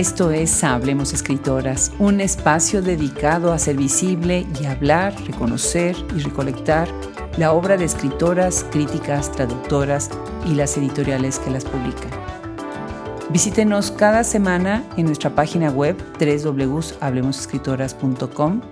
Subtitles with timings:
[0.00, 6.88] Esto es Hablemos Escritoras, un espacio dedicado a ser visible y hablar, reconocer y recolectar
[7.36, 10.08] la obra de escritoras, críticas, traductoras
[10.46, 12.12] y las editoriales que las publican.
[13.28, 18.62] Visítenos cada semana en nuestra página web www.hablemosescritoras.com,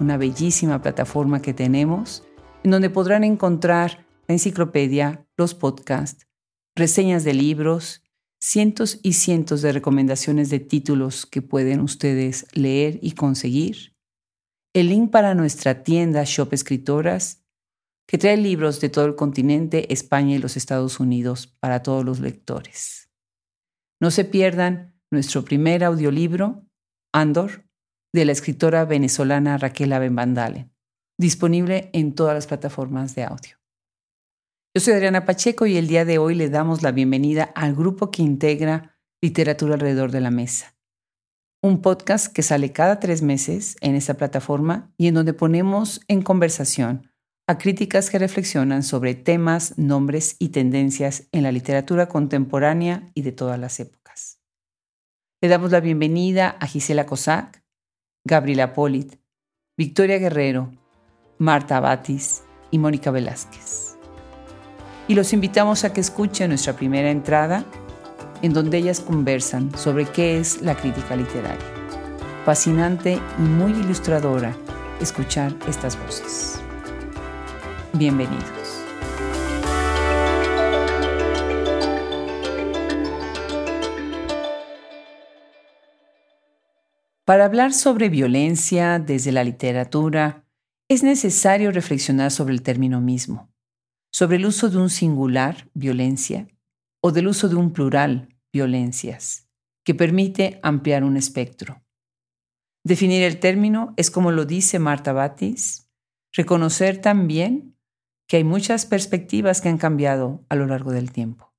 [0.00, 2.24] una bellísima plataforma que tenemos,
[2.64, 6.26] en donde podrán encontrar la enciclopedia, los podcasts,
[6.74, 8.01] reseñas de libros,
[8.42, 13.94] cientos y cientos de recomendaciones de títulos que pueden ustedes leer y conseguir,
[14.74, 17.44] el link para nuestra tienda Shop Escritoras,
[18.08, 22.18] que trae libros de todo el continente, España y los Estados Unidos para todos los
[22.18, 23.10] lectores.
[24.00, 26.66] No se pierdan nuestro primer audiolibro,
[27.14, 27.64] Andor,
[28.12, 30.68] de la escritora venezolana Raquel Abenbandale,
[31.16, 33.61] disponible en todas las plataformas de audio.
[34.74, 38.10] Yo soy Adriana Pacheco y el día de hoy le damos la bienvenida al grupo
[38.10, 40.74] que integra Literatura alrededor de la mesa.
[41.62, 46.22] Un podcast que sale cada tres meses en esta plataforma y en donde ponemos en
[46.22, 47.12] conversación
[47.46, 53.32] a críticas que reflexionan sobre temas, nombres y tendencias en la literatura contemporánea y de
[53.32, 54.40] todas las épocas.
[55.42, 57.62] Le damos la bienvenida a Gisela Cosac,
[58.24, 59.20] Gabriela Polit,
[59.76, 60.72] Victoria Guerrero,
[61.36, 63.91] Marta Batis y Mónica Velázquez
[65.08, 67.64] y los invitamos a que escuchen nuestra primera entrada
[68.42, 71.64] en donde ellas conversan sobre qué es la crítica literaria.
[72.44, 74.56] Fascinante y muy ilustradora
[75.00, 76.60] escuchar estas voces.
[77.92, 78.48] Bienvenidos.
[87.24, 90.44] Para hablar sobre violencia desde la literatura,
[90.88, 93.51] es necesario reflexionar sobre el término mismo
[94.12, 96.46] sobre el uso de un singular, violencia,
[97.02, 99.48] o del uso de un plural, violencias,
[99.84, 101.82] que permite ampliar un espectro.
[102.84, 105.88] Definir el término es como lo dice Marta Batis,
[106.32, 107.76] reconocer también
[108.28, 111.52] que hay muchas perspectivas que han cambiado a lo largo del tiempo.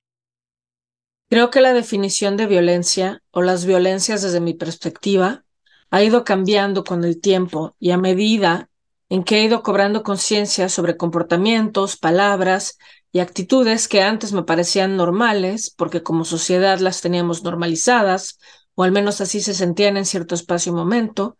[1.28, 5.44] Creo que la definición de violencia o las violencias desde mi perspectiva
[5.90, 8.68] ha ido cambiando con el tiempo y a medida
[9.14, 12.78] en que he ido cobrando conciencia sobre comportamientos, palabras
[13.12, 18.40] y actitudes que antes me parecían normales, porque como sociedad las teníamos normalizadas,
[18.74, 21.36] o al menos así se sentían en cierto espacio y momento,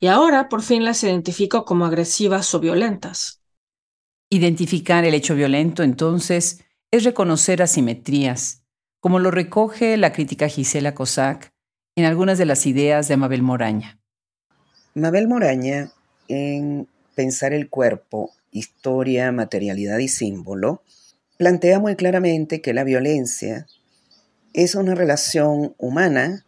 [0.00, 3.42] y ahora por fin las identifico como agresivas o violentas.
[4.30, 8.64] Identificar el hecho violento, entonces, es reconocer asimetrías,
[9.00, 11.52] como lo recoge la crítica Gisela Cossack
[11.94, 14.00] en algunas de las ideas de Mabel Moraña.
[14.94, 15.92] Mabel Moraña,
[16.28, 16.88] en
[17.18, 20.84] Pensar el cuerpo, historia, materialidad y símbolo,
[21.36, 23.66] plantea muy claramente que la violencia
[24.52, 26.46] es una relación humana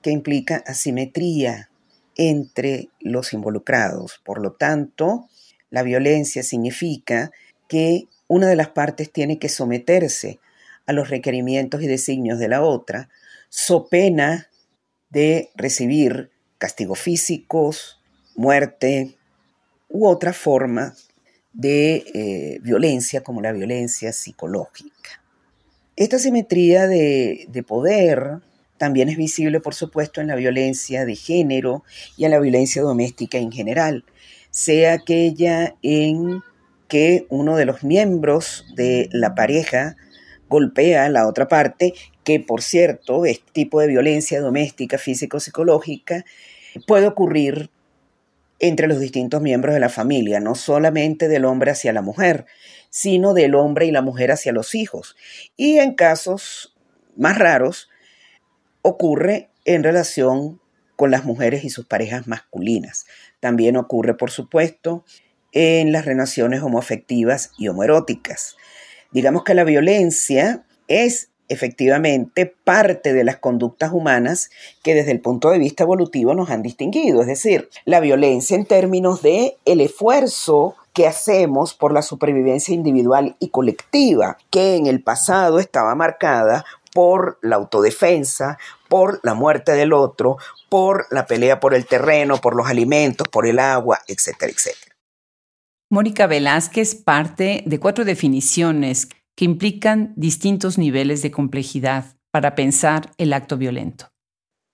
[0.00, 1.68] que implica asimetría
[2.16, 4.18] entre los involucrados.
[4.24, 5.28] Por lo tanto,
[5.68, 7.30] la violencia significa
[7.68, 10.40] que una de las partes tiene que someterse
[10.86, 13.10] a los requerimientos y designios de la otra,
[13.50, 14.48] so pena
[15.10, 18.00] de recibir castigos físicos,
[18.36, 19.17] muerte,
[19.88, 20.94] u otra forma
[21.52, 25.22] de eh, violencia como la violencia psicológica.
[25.96, 28.38] Esta simetría de, de poder
[28.76, 31.82] también es visible, por supuesto, en la violencia de género
[32.16, 34.04] y en la violencia doméstica en general,
[34.50, 36.42] sea aquella en
[36.86, 39.96] que uno de los miembros de la pareja
[40.48, 41.92] golpea a la otra parte,
[42.24, 46.24] que por cierto, este tipo de violencia doméstica, físico-psicológica,
[46.86, 47.70] puede ocurrir
[48.58, 52.46] entre los distintos miembros de la familia, no solamente del hombre hacia la mujer,
[52.90, 55.16] sino del hombre y la mujer hacia los hijos.
[55.56, 56.74] Y en casos
[57.18, 57.90] más raros,
[58.82, 60.60] ocurre en relación
[60.96, 63.06] con las mujeres y sus parejas masculinas.
[63.40, 65.04] También ocurre, por supuesto,
[65.52, 68.56] en las relaciones homoafectivas y homoeróticas.
[69.12, 74.50] Digamos que la violencia es efectivamente parte de las conductas humanas
[74.82, 78.66] que desde el punto de vista evolutivo nos han distinguido, es decir, la violencia en
[78.66, 85.02] términos de el esfuerzo que hacemos por la supervivencia individual y colectiva, que en el
[85.02, 88.58] pasado estaba marcada por la autodefensa,
[88.88, 93.46] por la muerte del otro, por la pelea por el terreno, por los alimentos, por
[93.46, 94.96] el agua, etcétera, etcétera.
[95.90, 99.08] Mónica Velázquez parte de cuatro definiciones
[99.38, 104.08] que implican distintos niveles de complejidad para pensar el acto violento.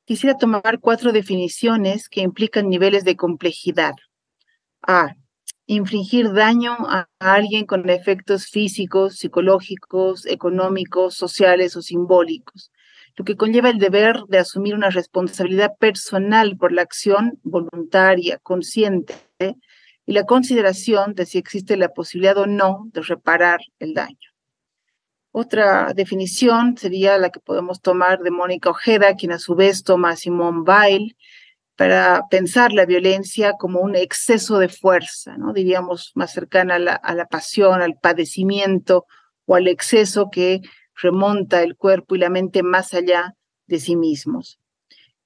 [0.07, 3.93] Quisiera tomar cuatro definiciones que implican niveles de complejidad.
[4.81, 5.17] A.
[5.67, 12.71] Infringir daño a alguien con efectos físicos, psicológicos, económicos, sociales o simbólicos.
[13.17, 19.15] lo que conlleva el deber de asumir una responsabilidad personal por la acción voluntaria, consciente,
[20.07, 24.34] y la consideración de si existe la posibilidad o no de reparar el daño.
[25.37, 30.11] Otra definición sería la que podemos tomar de Mónica Ojeda, quien a su vez toma
[30.11, 31.17] a Simone Weil,
[31.75, 35.53] para pensar la violencia como un exceso de fuerza, ¿no?
[35.53, 39.07] diríamos más cercana a la, a la pasión, al padecimiento
[39.45, 40.61] o al exceso que
[40.95, 43.35] remonta el cuerpo y la mente más allá
[43.67, 44.61] de sí mismos.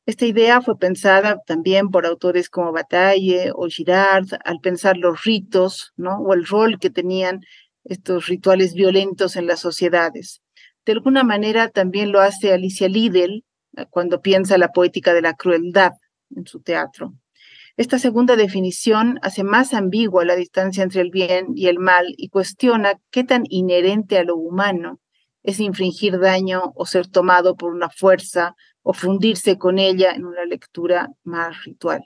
[0.06, 5.92] Esta idea fue pensada también por autores como Bataille o Girard al pensar los ritos,
[5.96, 6.16] ¿no?
[6.20, 7.42] O el rol que tenían
[7.88, 10.42] estos rituales violentos en las sociedades.
[10.86, 13.44] De alguna manera también lo hace Alicia Liddell
[13.76, 15.92] eh, cuando piensa la poética de la crueldad
[16.34, 17.14] en su teatro.
[17.76, 22.28] Esta segunda definición hace más ambigua la distancia entre el bien y el mal y
[22.28, 25.00] cuestiona qué tan inherente a lo humano
[25.42, 30.44] es infringir daño o ser tomado por una fuerza o fundirse con ella en una
[30.44, 32.02] lectura más ritual.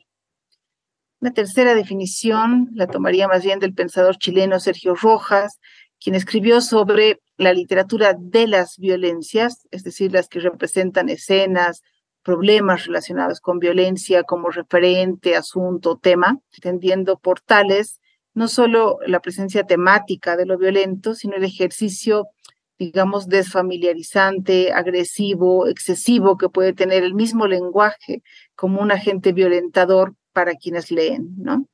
[1.23, 5.61] Una tercera definición la tomaría más bien del pensador chileno Sergio Rojas,
[6.03, 11.83] quien escribió sobre la literatura de las violencias, es decir, las que representan escenas,
[12.25, 18.01] problemas relacionados con violencia como referente, asunto, tema, entendiendo por tales
[18.35, 22.31] no solo la presencia temática de lo violento, sino el ejercicio
[22.79, 28.25] digamos, desfamiliarizante, agresivo, excesivo que puede tener el mismo lenguaje
[28.57, 31.67] como un agente violentador para quienes leen, ¿no?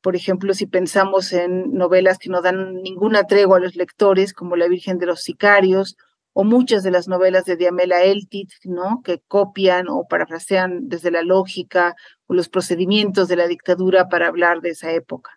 [0.00, 4.56] Por ejemplo, si pensamos en novelas que no dan ninguna tregua a los lectores, como
[4.56, 5.96] La Virgen de los Sicarios,
[6.34, 9.00] o muchas de las novelas de Diamela Eltit, ¿no?
[9.02, 11.94] Que copian o parafrasean desde la lógica
[12.26, 15.30] o los procedimientos de la dictadura para hablar de esa época.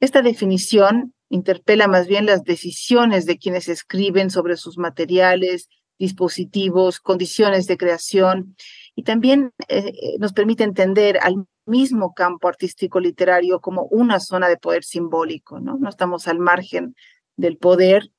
[0.00, 5.68] Esta definición interpela más bien las decisiones de quienes escriben sobre sus materiales,
[5.98, 8.56] dispositivos, condiciones de creación
[8.94, 14.48] y también eh, eh, nos permite entender al mismo campo artístico literario como una zona
[14.48, 15.76] de poder simbólico, ¿no?
[15.78, 16.94] No estamos al margen
[17.36, 18.10] del poder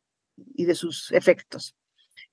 [0.56, 1.75] y de sus efectos.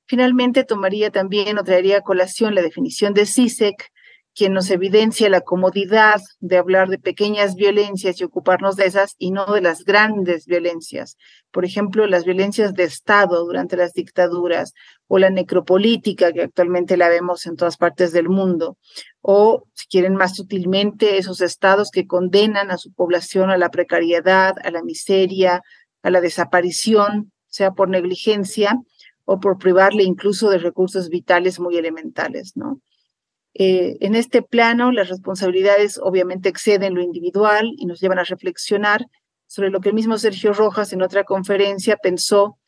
[0.06, 3.91] Finalmente, tomaría también o traería a colación la definición de Sisek
[4.34, 9.30] quien nos evidencia la comodidad de hablar de pequeñas violencias y ocuparnos de esas y
[9.30, 11.16] no de las grandes violencias.
[11.50, 14.72] Por ejemplo, las violencias de Estado durante las dictaduras
[15.06, 18.78] o la necropolítica que actualmente la vemos en todas partes del mundo.
[19.20, 24.54] O, si quieren más sutilmente, esos estados que condenan a su población a la precariedad,
[24.64, 25.62] a la miseria,
[26.02, 28.78] a la desaparición, sea por negligencia
[29.26, 32.80] o por privarle incluso de recursos vitales muy elementales, ¿no?
[33.54, 39.06] Eh, en este plano, las responsabilidades obviamente exceden lo individual y nos llevan a reflexionar
[39.46, 42.58] sobre lo que el mismo Sergio Rojas en otra conferencia pensó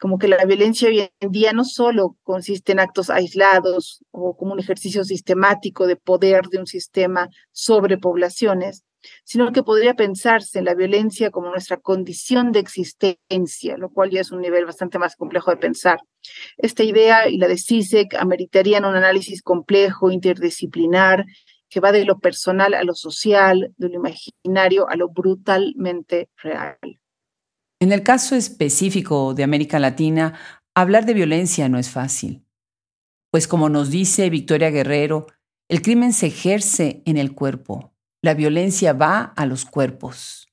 [0.00, 4.54] como que la violencia hoy en día no solo consiste en actos aislados o como
[4.54, 8.82] un ejercicio sistemático de poder de un sistema sobre poblaciones,
[9.24, 14.20] sino que podría pensarse en la violencia como nuestra condición de existencia, lo cual ya
[14.20, 16.00] es un nivel bastante más complejo de pensar.
[16.56, 21.24] Esta idea y la de CISEC ameritarían un análisis complejo, interdisciplinar,
[21.68, 26.76] que va de lo personal a lo social, de lo imaginario a lo brutalmente real.
[27.78, 30.38] En el caso específico de América Latina,
[30.74, 32.44] hablar de violencia no es fácil,
[33.30, 35.26] pues como nos dice Victoria Guerrero,
[35.68, 40.48] el crimen se ejerce en el cuerpo, la violencia va a los cuerpos.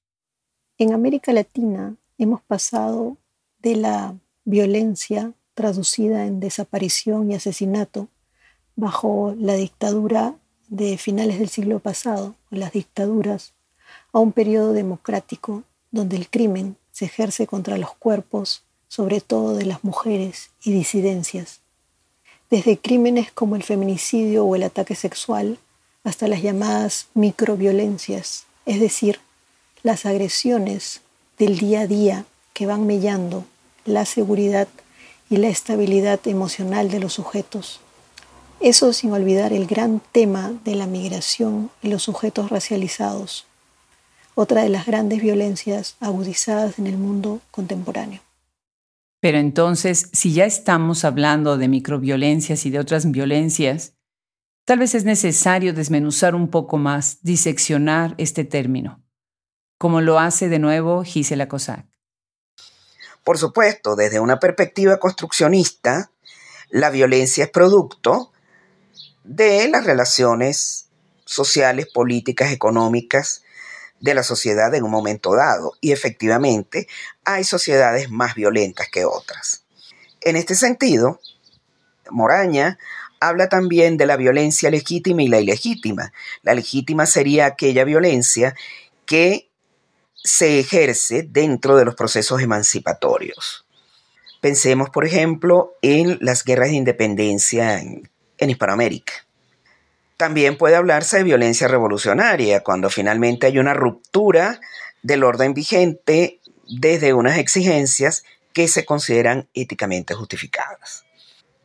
[0.77, 3.17] En América Latina hemos pasado
[3.59, 8.07] de la violencia traducida en desaparición y asesinato
[8.75, 10.35] bajo la dictadura
[10.69, 13.53] de finales del siglo pasado, las dictaduras,
[14.13, 19.65] a un periodo democrático donde el crimen se ejerce contra los cuerpos, sobre todo de
[19.65, 21.61] las mujeres y disidencias.
[22.49, 25.57] Desde crímenes como el feminicidio o el ataque sexual
[26.07, 29.19] hasta las llamadas microviolencias, es decir,
[29.83, 31.01] las agresiones
[31.37, 32.23] del día a día
[32.53, 33.43] que van mellando
[33.83, 34.69] la seguridad
[35.29, 37.81] y la estabilidad emocional de los sujetos.
[38.61, 43.45] Eso sin olvidar el gran tema de la migración y los sujetos racializados,
[44.33, 48.21] otra de las grandes violencias agudizadas en el mundo contemporáneo.
[49.19, 53.96] Pero entonces, si ya estamos hablando de microviolencias y de otras violencias,
[54.67, 59.01] Tal vez es necesario desmenuzar un poco más, diseccionar este término,
[59.77, 61.85] como lo hace de nuevo Gisela Cossack.
[63.23, 66.11] Por supuesto, desde una perspectiva construccionista,
[66.69, 68.33] la violencia es producto
[69.23, 70.89] de las relaciones
[71.23, 73.43] sociales, políticas, económicas
[74.01, 75.75] de la sociedad en un momento dado.
[75.79, 76.89] Y efectivamente
[77.23, 79.63] hay sociedades más violentas que otras.
[80.19, 81.21] En este sentido,
[82.09, 82.77] Moraña
[83.19, 86.13] habla también de la violencia legítima y la ilegítima.
[86.43, 88.55] La legítima sería aquella violencia
[89.05, 89.49] que
[90.15, 93.65] se ejerce dentro de los procesos emancipatorios.
[94.41, 98.09] Pensemos, por ejemplo, en las guerras de independencia en,
[98.39, 99.13] Hispanoamérica.
[100.15, 104.59] También puede hablarse de violencia revolucionaria, cuando finalmente hay una ruptura
[105.01, 111.06] del orden vigente desde unas exigencias que se consideran éticamente justificadas.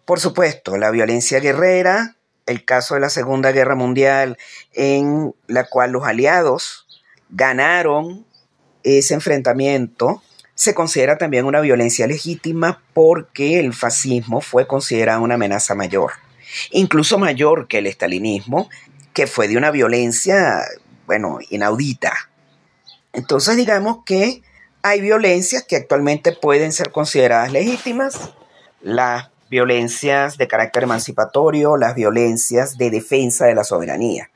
[0.04, 2.16] Por supuesto, la violencia guerrera,
[2.46, 4.36] el caso de la Segunda Guerra Mundial,
[4.72, 6.86] en la cual los aliados
[7.30, 8.26] ganaron
[8.82, 10.22] ese enfrentamiento,
[10.54, 16.12] se considera también una violencia legítima porque el fascismo fue considerado una amenaza mayor,
[16.70, 18.68] incluso mayor que el estalinismo,
[19.14, 20.62] que fue de una violencia,
[21.06, 22.12] bueno, inaudita.
[23.12, 24.42] Entonces digamos que
[24.82, 28.32] hay violencias que actualmente pueden ser consideradas legítimas,
[28.80, 34.30] las violencias de carácter emancipatorio, las violencias de defensa de la soberanía,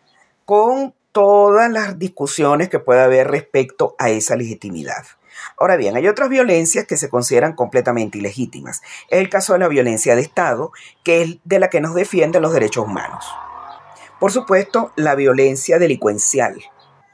[0.45, 5.07] con todas las discusiones que pueda haber respecto a esa legitimidad.
[5.59, 8.83] Ahora bien, hay otras violencias que se consideran completamente ilegítimas.
[9.09, 10.71] Es el caso de la violencia de Estado,
[11.03, 13.25] que es de la que nos defienden los derechos humanos.
[14.21, 16.63] Por supuesto, la violencia delincuencial,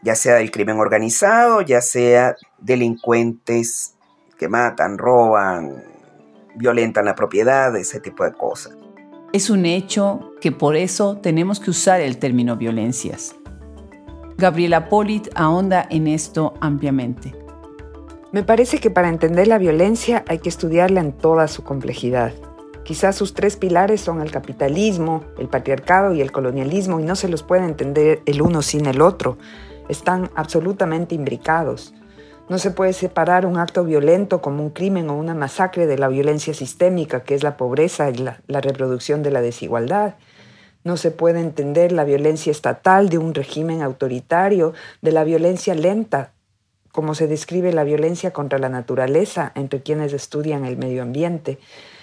[0.02, 3.94] ya sea del crimen organizado, ya sea delincuentes
[4.38, 5.91] que matan, roban,
[6.56, 8.76] violentan la propiedad, ese tipo de cosas.
[9.32, 13.34] Es un hecho que por eso tenemos que usar el término violencias.
[14.36, 17.34] Gabriela Polit ahonda en esto ampliamente.
[18.32, 22.32] Me parece que para entender la violencia hay que estudiarla en toda su complejidad.
[22.84, 27.28] Quizás sus tres pilares son el capitalismo, el patriarcado y el colonialismo y no se
[27.28, 29.38] los puede entender el uno sin el otro.
[29.88, 31.94] Están absolutamente imbricados.
[32.48, 36.08] No se puede separar un acto violento como un crimen o una masacre de la
[36.08, 40.16] violencia sistémica, que es la pobreza y la, reproducción de la desigualdad.
[40.84, 46.32] No se puede entender la violencia estatal de un régimen autoritario, de la violencia lenta,
[46.90, 51.58] como se describe la violencia contra la naturaleza entre quienes estudian el medio ambiente.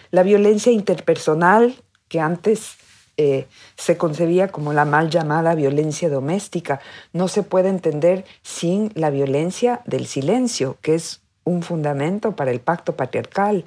[0.10, 1.76] La violencia interpersonal,
[2.08, 2.79] que antes
[3.22, 6.80] eh, se concebía como la mal llamada violencia doméstica.
[7.12, 12.62] No se puede entender sin la violencia del silencio, que es un fundamento para el
[12.62, 13.66] pacto patriarcal,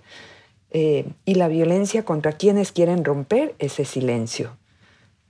[0.70, 4.56] eh, y la violencia contra quienes quieren romper ese silencio.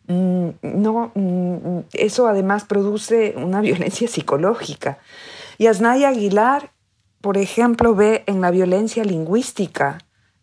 [0.06, 4.98] Mm, no, mm, eso además produce una violencia psicológica.
[5.58, 6.70] Y Asnaya Aguilar,
[7.20, 9.98] por ejemplo, ve en la violencia lingüística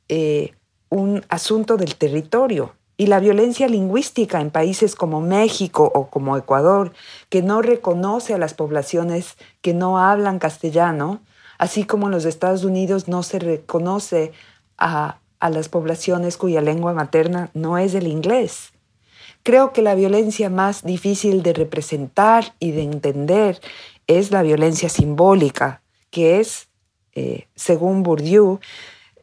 [0.09, 0.51] eh,
[0.89, 6.91] un asunto del territorio y la violencia lingüística en países como México o como Ecuador,
[7.29, 11.21] que no reconoce a las poblaciones que no hablan castellano,
[11.57, 14.33] así como en los Estados Unidos no se reconoce
[14.77, 18.73] a, a las poblaciones cuya lengua materna no es el inglés.
[19.43, 23.61] Creo que la violencia más difícil de representar y de entender
[24.07, 26.67] es la violencia simbólica, que es,
[27.15, 28.59] eh, según Bourdieu,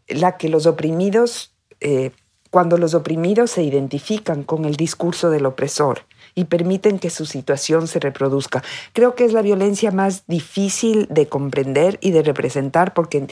[0.08, 2.12] la que los oprimidos eh,
[2.50, 6.02] cuando los oprimidos se identifican con el discurso del opresor
[6.34, 8.62] y permiten que su situación se reproduzca.
[8.92, 13.26] Creo que es la violencia más difícil de comprender y de representar porque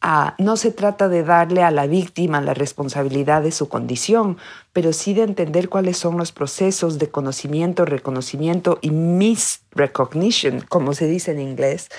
[0.00, 4.38] ah, no se trata de darle a la víctima la responsabilidad de su condición,
[4.72, 11.06] pero sí de entender cuáles son los procesos de conocimiento, reconocimiento y misrecognition, como se
[11.06, 11.90] dice en inglés,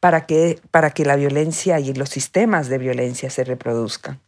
[0.00, 4.18] para que, para que la violencia y los sistemas de violencia se reproduzcan.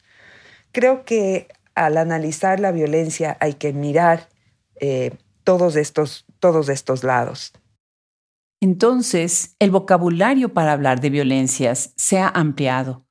[0.71, 4.29] Creo que al analizar la violencia hay que mirar
[4.81, 7.53] eh, todos, estos, todos estos lados.
[8.61, 13.07] Entonces, el vocabulario para hablar de violencias se ha ampliado,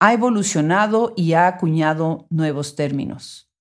[0.00, 3.52] ha evolucionado y ha acuñado nuevos términos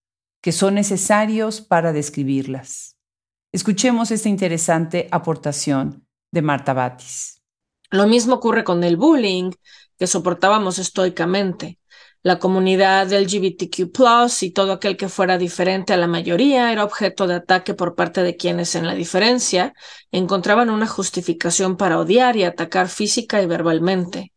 [0.41, 2.97] que son necesarios para describirlas.
[3.53, 7.43] Escuchemos esta interesante aportación de Marta Batis.
[7.91, 9.51] Lo mismo ocurre con el bullying,
[9.97, 11.77] que soportábamos estoicamente.
[12.23, 13.89] La comunidad LGBTQ
[14.41, 18.21] y todo aquel que fuera diferente a la mayoría era objeto de ataque por parte
[18.21, 19.73] de quienes en la diferencia
[20.11, 24.33] encontraban una justificación para odiar y atacar física y verbalmente.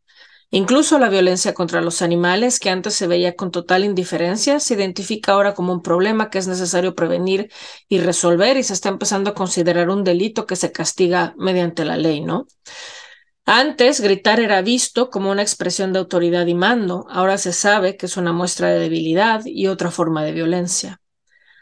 [0.50, 5.32] Incluso la violencia contra los animales, que antes se veía con total indiferencia, se identifica
[5.32, 7.50] ahora como un problema que es necesario prevenir
[7.88, 11.98] y resolver y se está empezando a considerar un delito que se castiga mediante la
[11.98, 12.46] ley, ¿no?
[13.46, 18.06] Antes, gritar era visto como una expresión de autoridad y mando, ahora se sabe que
[18.06, 21.02] es una muestra de debilidad y otra forma de violencia.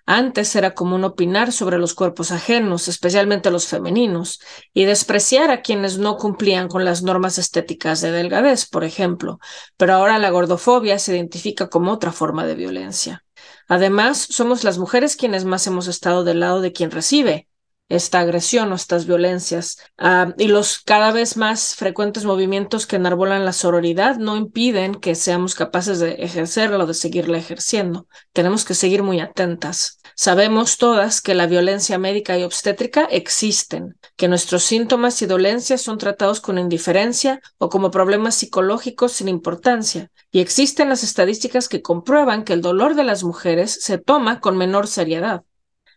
[0.07, 4.41] Antes era común opinar sobre los cuerpos ajenos, especialmente los femeninos,
[4.73, 9.41] y despreciar a quienes no cumplían con las normas estéticas de delgadez, por ejemplo,
[9.77, 13.25] pero ahora la gordofobia se identifica como otra forma de violencia.
[13.67, 17.49] Además, somos las mujeres quienes más hemos estado del lado de quien recibe
[17.95, 19.79] esta agresión o estas violencias.
[19.99, 25.15] Ah, y los cada vez más frecuentes movimientos que enarbolan la sororidad no impiden que
[25.15, 28.07] seamos capaces de ejercerla o de seguirla ejerciendo.
[28.33, 29.99] Tenemos que seguir muy atentas.
[30.15, 35.99] Sabemos todas que la violencia médica y obstétrica existen, que nuestros síntomas y dolencias son
[35.99, 42.45] tratados con indiferencia o como problemas psicológicos sin importancia, y existen las estadísticas que comprueban
[42.45, 45.45] que el dolor de las mujeres se toma con menor seriedad.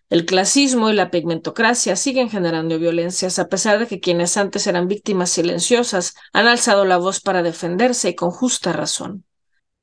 [0.10, 4.88] El clasismo y la pigmentocracia siguen generando violencias a pesar de que quienes antes eran
[4.88, 9.26] víctimas silenciosas han alzado la voz para defenderse y con justa razón.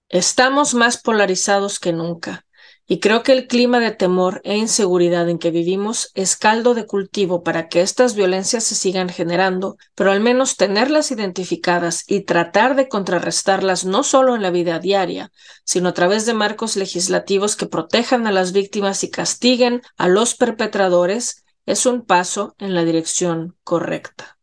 [0.08, 2.44] Estamos más polarizados que nunca.
[2.92, 6.84] Y creo que el clima de temor e inseguridad en que vivimos es caldo de
[6.84, 12.76] cultivo para que estas violencias se sigan generando, pero al menos tenerlas identificadas y tratar
[12.76, 15.32] de contrarrestarlas no solo en la vida diaria,
[15.64, 20.34] sino a través de marcos legislativos que protejan a las víctimas y castiguen a los
[20.34, 24.38] perpetradores, es un paso en la dirección correcta.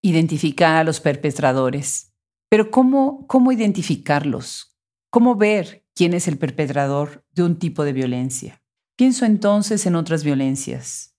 [0.00, 2.14] Identificar a los perpetradores.
[2.48, 4.74] Pero ¿cómo, cómo identificarlos?
[5.10, 8.62] ¿Cómo ver quién es el perpetrador de un tipo de violencia.
[8.96, 11.16] Pienso entonces en otras violencias.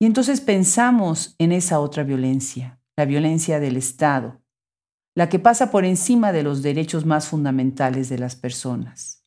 [0.00, 4.42] Y entonces pensamos en esa otra violencia, la violencia del Estado,
[5.14, 9.24] la que pasa por encima de los derechos más fundamentales de las personas.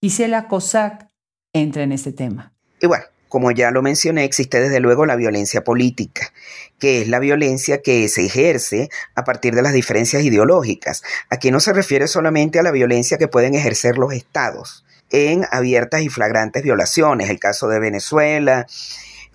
[0.00, 1.10] Gisela Cossack
[1.52, 2.54] entra en este tema.
[2.80, 6.32] Y bueno, como ya lo mencioné, existe desde luego la violencia política,
[6.78, 11.02] que es la violencia que se ejerce a partir de las diferencias ideológicas.
[11.30, 16.02] Aquí no se refiere solamente a la violencia que pueden ejercer los estados en abiertas
[16.02, 18.66] y flagrantes violaciones, el caso de Venezuela,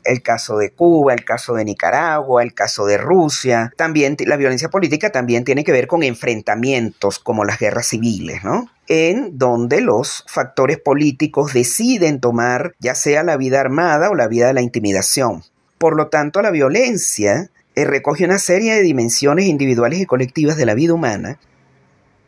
[0.04, 3.72] el caso de Cuba, el caso de Nicaragua, el caso de Rusia.
[3.78, 8.70] También la violencia política también tiene que ver con enfrentamientos como las guerras civiles, ¿no?
[8.94, 14.48] En donde los factores políticos deciden tomar ya sea la vida armada o la vida
[14.48, 15.44] de la intimidación.
[15.77, 20.66] Por lo tanto, la violencia eh, recoge una serie de dimensiones individuales y colectivas de
[20.66, 21.40] la vida humana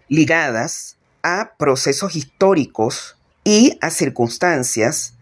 [0.08, 5.16] ligadas a procesos históricos y a circunstancias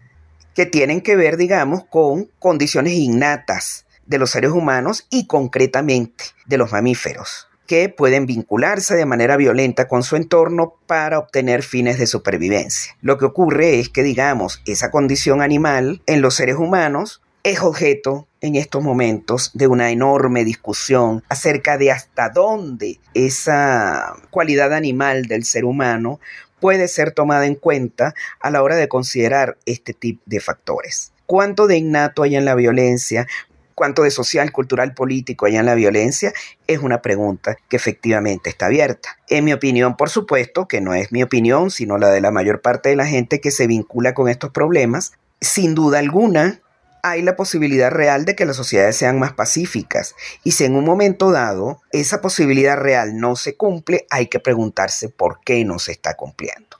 [0.54, 6.58] que tienen que ver, digamos, con condiciones innatas de los seres humanos y concretamente de
[6.58, 12.06] los mamíferos, que pueden vincularse de manera violenta con su entorno para obtener fines de
[12.06, 12.94] supervivencia.
[13.00, 18.28] Lo que ocurre es que, digamos, esa condición animal en los seres humanos es objeto
[18.42, 25.46] en estos momentos de una enorme discusión acerca de hasta dónde esa cualidad animal del
[25.46, 26.20] ser humano
[26.60, 31.14] puede ser tomada en cuenta a la hora de considerar este tipo de factores.
[31.24, 33.26] ¿Cuánto de innato hay en la violencia?
[33.74, 36.32] ¿Cuánto de social, cultural, político hay en la violencia?
[36.66, 39.18] Es una pregunta que efectivamente está abierta.
[39.28, 42.60] En mi opinión, por supuesto, que no es mi opinión, sino la de la mayor
[42.60, 46.60] parte de la gente que se vincula con estos problemas, sin duda alguna,
[47.02, 50.14] hay la posibilidad real de que las sociedades sean más pacíficas.
[50.44, 55.08] Y si en un momento dado esa posibilidad real no se cumple, hay que preguntarse
[55.08, 56.76] por qué no se está cumpliendo.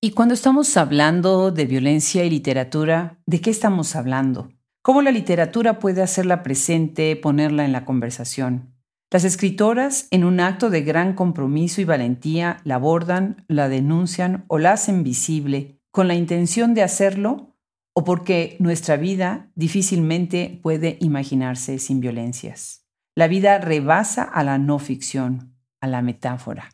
[0.00, 4.50] Y cuando estamos hablando de violencia y literatura, ¿de qué estamos hablando?
[4.86, 8.72] ¿Cómo la literatura puede hacerla presente, ponerla en la conversación?
[9.10, 14.60] Las escritoras, en un acto de gran compromiso y valentía, la abordan, la denuncian o
[14.60, 17.56] la hacen visible, con la intención de hacerlo
[17.94, 22.84] o porque nuestra vida difícilmente puede imaginarse sin violencias.
[23.16, 26.70] La vida rebasa a la no ficción, a la metáfora.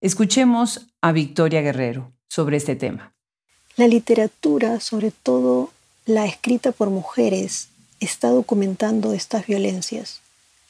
[0.00, 3.14] Escuchemos a Victoria Guerrero sobre este tema.
[3.76, 5.70] La literatura, sobre todo
[6.06, 7.68] la escrita por mujeres,
[8.00, 10.20] está documentando estas violencias.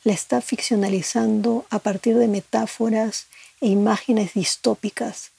[0.04, 3.26] La está ficcionalizando a partir de metáforas
[3.60, 5.32] e imágenes distópicas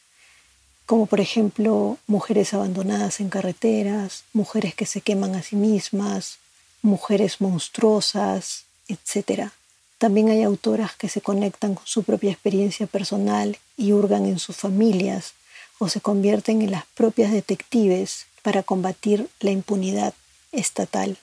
[0.86, 6.38] como por ejemplo mujeres abandonadas en carreteras, mujeres que se queman a sí mismas,
[6.82, 9.50] mujeres monstruosas, etc.
[9.98, 14.58] También hay autoras que se conectan con su propia experiencia personal y hurgan en sus
[14.58, 15.34] familias
[15.80, 20.14] o se convierten en las propias detectives para combatir la impunidad
[20.52, 21.18] estatal.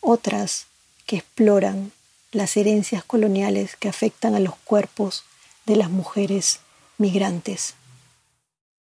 [0.00, 0.66] Otras
[1.06, 1.90] que exploran
[2.30, 5.24] las herencias coloniales que afectan a los cuerpos
[5.64, 6.60] de las mujeres
[6.98, 7.74] migrantes.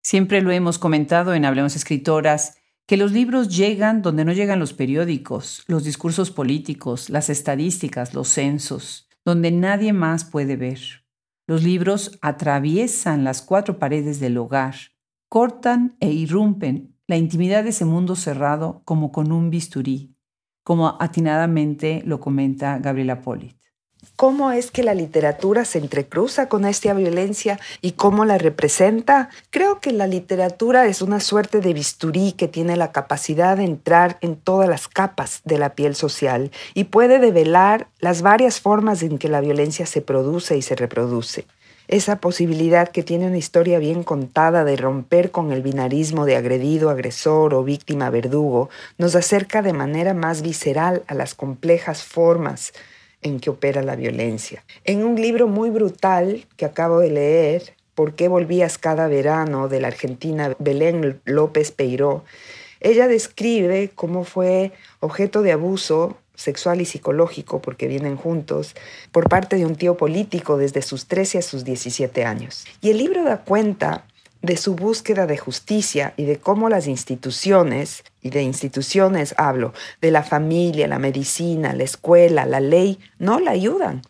[0.03, 4.73] Siempre lo hemos comentado en Hablemos Escritoras, que los libros llegan donde no llegan los
[4.73, 10.79] periódicos, los discursos políticos, las estadísticas, los censos, donde nadie más puede ver.
[11.47, 14.75] Los libros atraviesan las cuatro paredes del hogar,
[15.29, 20.15] cortan e irrumpen la intimidad de ese mundo cerrado como con un bisturí,
[20.63, 23.55] como atinadamente lo comenta Gabriela Polit.
[24.15, 29.29] ¿Cómo es que la literatura se entrecruza con esta violencia y cómo la representa?
[29.49, 34.17] Creo que la literatura es una suerte de bisturí que tiene la capacidad de entrar
[34.21, 39.17] en todas las capas de la piel social y puede develar las varias formas en
[39.17, 41.45] que la violencia se produce y se reproduce.
[41.87, 46.89] Esa posibilidad que tiene una historia bien contada de romper con el binarismo de agredido,
[46.89, 52.73] agresor o víctima, verdugo, nos acerca de manera más visceral a las complejas formas
[53.21, 54.63] en que opera la violencia.
[54.83, 59.69] En un libro muy brutal que acabo de leer, ¿Por qué volvías cada verano?
[59.69, 62.25] de la argentina Belén López Peiró,
[62.81, 68.75] ella describe cómo fue objeto de abuso sexual y psicológico, porque vienen juntos,
[69.11, 72.65] por parte de un tío político desde sus 13 a sus 17 años.
[72.81, 74.05] Y el libro da cuenta
[74.45, 80.11] de su búsqueda de justicia y de cómo las instituciones, y de instituciones hablo, de
[80.11, 84.01] la familia, la medicina, la escuela, la ley, no la ayudan.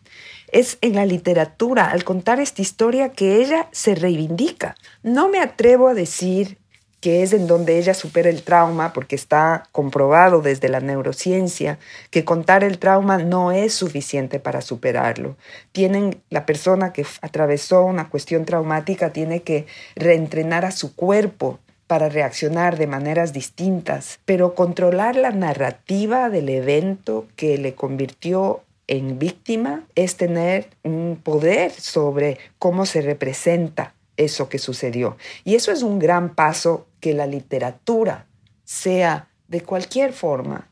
[0.52, 4.76] Es en la literatura, al contar esta historia, que ella se reivindica.
[5.02, 6.58] No me atrevo a decir
[7.00, 11.78] que es en donde ella supera el trauma, porque está comprobado desde la neurociencia
[12.10, 15.36] que contar el trauma no es suficiente para superarlo.
[15.72, 22.08] Tienen la persona que atravesó una cuestión traumática tiene que reentrenar a su cuerpo para
[22.08, 29.84] reaccionar de maneras distintas, pero controlar la narrativa del evento que le convirtió en víctima
[29.94, 35.16] es tener un poder sobre cómo se representa eso que sucedió.
[35.44, 38.26] Y eso es un gran paso que la literatura
[38.64, 40.68] sea de cualquier forma,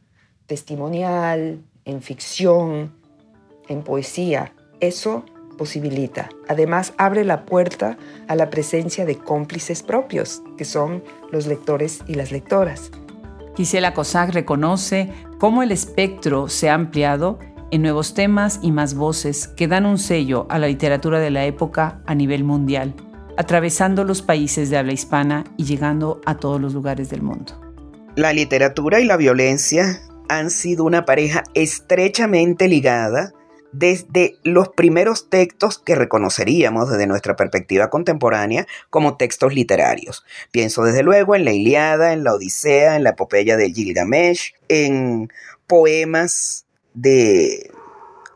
[0.47, 2.93] testimonial, en ficción,
[3.69, 4.53] en poesía.
[4.81, 5.25] Eso
[5.57, 6.29] posibilita.
[6.49, 12.15] Además, abre la puerta a la presencia de cómplices propios, que son los lectores y
[12.15, 12.91] las lectoras.
[13.57, 17.39] Gisela Cossack reconoce cómo el espectro se ha ampliado
[17.71, 21.45] en nuevos temas y más voces que dan un sello a la literatura de la
[21.45, 22.95] época a nivel mundial
[23.37, 27.61] atravesando los países de habla hispana y llegando a todos los lugares del mundo.
[28.17, 33.33] La literatura y la violencia han sido una pareja estrechamente ligada
[33.73, 40.25] desde los primeros textos que reconoceríamos desde nuestra perspectiva contemporánea como textos literarios.
[40.53, 45.29] Pienso desde luego en la Iliada, en la Odisea, en la epopeya de Gilgamesh, en
[45.67, 47.73] poemas de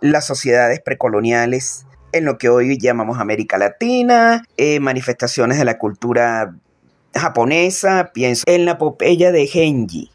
[0.01, 6.55] las sociedades precoloniales en lo que hoy llamamos América Latina, eh, manifestaciones de la cultura
[7.15, 10.11] japonesa, pienso en la epopeya de Genji,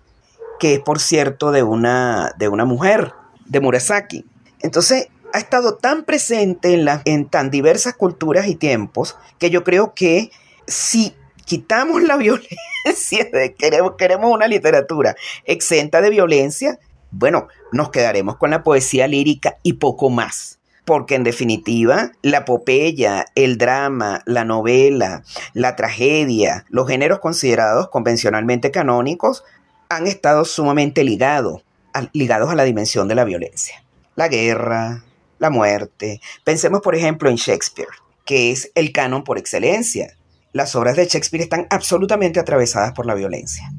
[0.59, 3.13] que es por cierto de una, de una mujer,
[3.45, 4.25] de Murasaki.
[4.61, 9.63] Entonces, ha estado tan presente en, la, en tan diversas culturas y tiempos que yo
[9.63, 10.31] creo que
[10.67, 16.79] si quitamos la violencia, queremos, queremos una literatura exenta de violencia,
[17.11, 23.25] bueno, nos quedaremos con la poesía lírica y poco más porque en definitiva la epopeya,
[23.35, 29.43] el drama, la novela, la tragedia, los géneros considerados convencionalmente canónicos
[29.89, 31.63] han estado sumamente ligados,
[32.11, 33.83] ligados a la dimensión de la violencia.
[34.15, 35.03] La guerra,
[35.39, 36.21] la muerte.
[36.43, 37.89] Pensemos por ejemplo en Shakespeare,
[38.25, 40.17] que es el canon por excelencia.
[40.51, 43.71] Las obras de Shakespeare están absolutamente atravesadas por la violencia.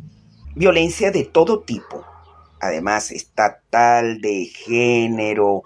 [0.55, 2.05] Violencia de todo tipo,
[2.67, 5.63] además estatal, de género,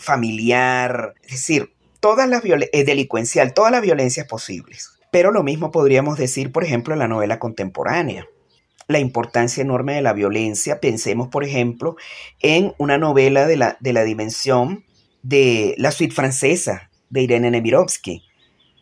[0.00, 4.90] familiar, es decir, todas las eh, delincuencial, todas las violencias posibles.
[5.10, 8.26] Pero lo mismo podríamos decir, por ejemplo, en la novela contemporánea.
[8.88, 11.96] La importancia enorme de la violencia, pensemos, por ejemplo,
[12.40, 14.84] en una novela de la, de la dimensión
[15.22, 18.22] de La suite francesa de Irene Nemirovsky,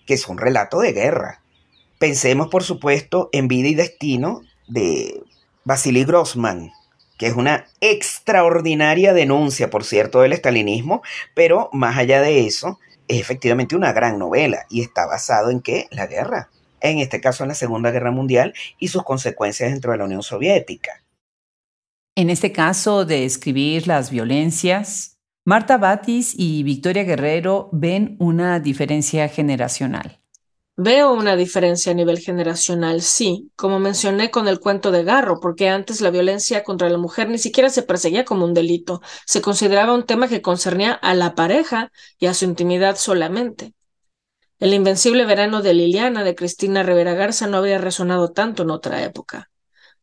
[0.07, 1.43] que es un relato de guerra.
[1.99, 5.23] Pensemos, por supuesto, en Vida y Destino de
[5.65, 6.73] Vasily Grossman,
[7.23, 11.03] que es una extraordinaria denuncia, por cierto, del estalinismo,
[11.35, 15.87] pero más allá de eso, es efectivamente una gran novela y está basado en qué?
[15.93, 16.51] La guerra.
[16.81, 20.25] En este caso, en la Segunda Guerra Mundial y sus consecuencias dentro de la Unión
[20.25, 21.05] Soviética.
[22.17, 29.29] En este caso de escribir las violencias, Marta Batis y Victoria Guerrero ven una diferencia
[29.29, 30.22] generacional.
[30.77, 35.69] Veo una diferencia a nivel generacional, sí, como mencioné con el cuento de Garro, porque
[35.69, 39.93] antes la violencia contra la mujer ni siquiera se perseguía como un delito, se consideraba
[39.93, 43.75] un tema que concernía a la pareja y a su intimidad solamente.
[44.61, 49.03] El invencible verano de Liliana de Cristina Rivera Garza no habría resonado tanto en otra
[49.03, 49.51] época.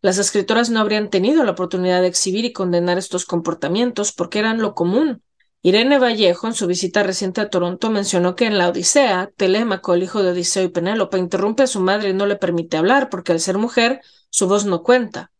[0.02, 4.62] Las escritoras no habrían tenido la oportunidad de exhibir y condenar estos comportamientos porque eran
[4.62, 5.24] lo común,
[5.62, 10.04] Irene Vallejo, en su visita reciente a Toronto, mencionó que en la Odisea, Telémaco, el
[10.04, 13.34] hijo de Odiseo y Penélope, interrumpe a su madre y no le permite hablar porque
[13.34, 15.32] al ser mujer, su voz no cuenta.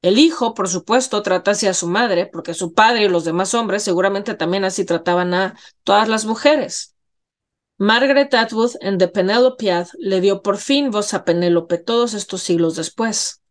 [0.00, 3.52] El hijo, por supuesto, trata así a su madre, porque su padre y los demás
[3.54, 6.94] hombres seguramente también así trataban a todas las mujeres.
[7.76, 12.76] Margaret Atwood en The Penelopead le dio por fin voz a Penélope todos estos siglos
[12.76, 13.42] después.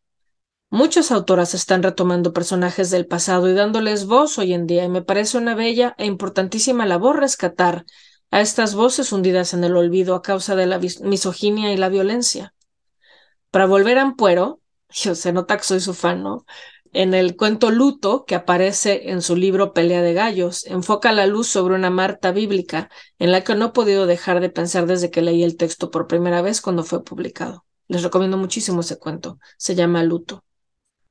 [0.73, 5.03] Muchas autoras están retomando personajes del pasado y dándoles voz hoy en día, y me
[5.03, 7.85] parece una bella e importantísima labor rescatar
[8.31, 12.55] a estas voces hundidas en el olvido a causa de la misoginia y la violencia.
[13.51, 16.43] Para volver a Ampuero, yo se nota que soy su fan, ¿no?
[16.91, 21.45] En el cuento Luto, que aparece en su libro Pelea de Gallos, enfoca la luz
[21.49, 25.21] sobre una Marta bíblica en la que no he podido dejar de pensar desde que
[25.21, 27.63] leí el texto por primera vez cuando fue publicado.
[27.87, 29.37] Les recomiendo muchísimo ese cuento.
[29.59, 30.43] Se llama Luto.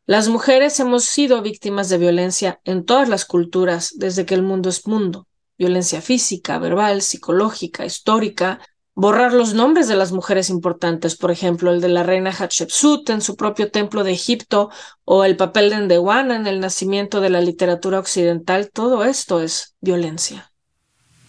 [0.06, 4.68] Las mujeres hemos sido víctimas de violencia en todas las culturas desde que el mundo
[4.68, 5.28] es mundo.
[5.56, 8.58] Violencia física, verbal, psicológica, histórica.
[8.96, 13.20] Borrar los nombres de las mujeres importantes, por ejemplo, el de la reina Hatshepsut en
[13.20, 14.70] su propio templo de Egipto
[15.04, 19.76] o el papel de Ndewana en el nacimiento de la literatura occidental, todo esto es
[19.80, 20.50] violencia.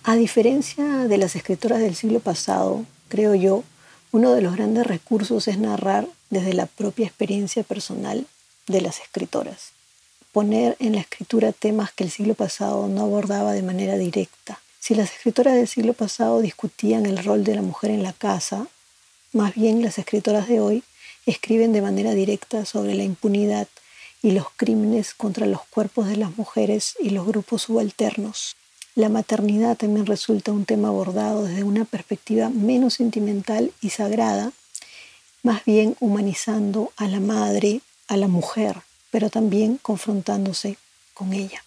[0.03, 3.63] A diferencia de las escritoras del siglo pasado, creo yo,
[4.11, 8.25] uno de los grandes recursos es narrar desde la propia experiencia personal
[8.67, 9.71] de las escritoras.
[10.31, 14.59] Poner en la escritura temas que el siglo pasado no abordaba de manera directa.
[14.79, 18.67] Si las escritoras del siglo pasado discutían el rol de la mujer en la casa,
[19.31, 20.83] más bien las escritoras de hoy
[21.25, 23.67] escriben de manera directa sobre la impunidad
[24.21, 28.55] y los crímenes contra los cuerpos de las mujeres y los grupos subalternos.
[28.95, 34.51] La maternidad también resulta un tema abordado desde una perspectiva menos sentimental y sagrada,
[35.41, 38.77] más bien humanizando a la madre, a la mujer,
[39.11, 40.77] pero también confrontándose
[41.13, 41.63] con ella.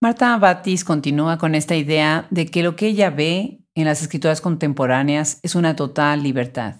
[0.00, 4.40] Marta Batis continúa con esta idea de que lo que ella ve en las escrituras
[4.40, 6.76] contemporáneas es una total libertad.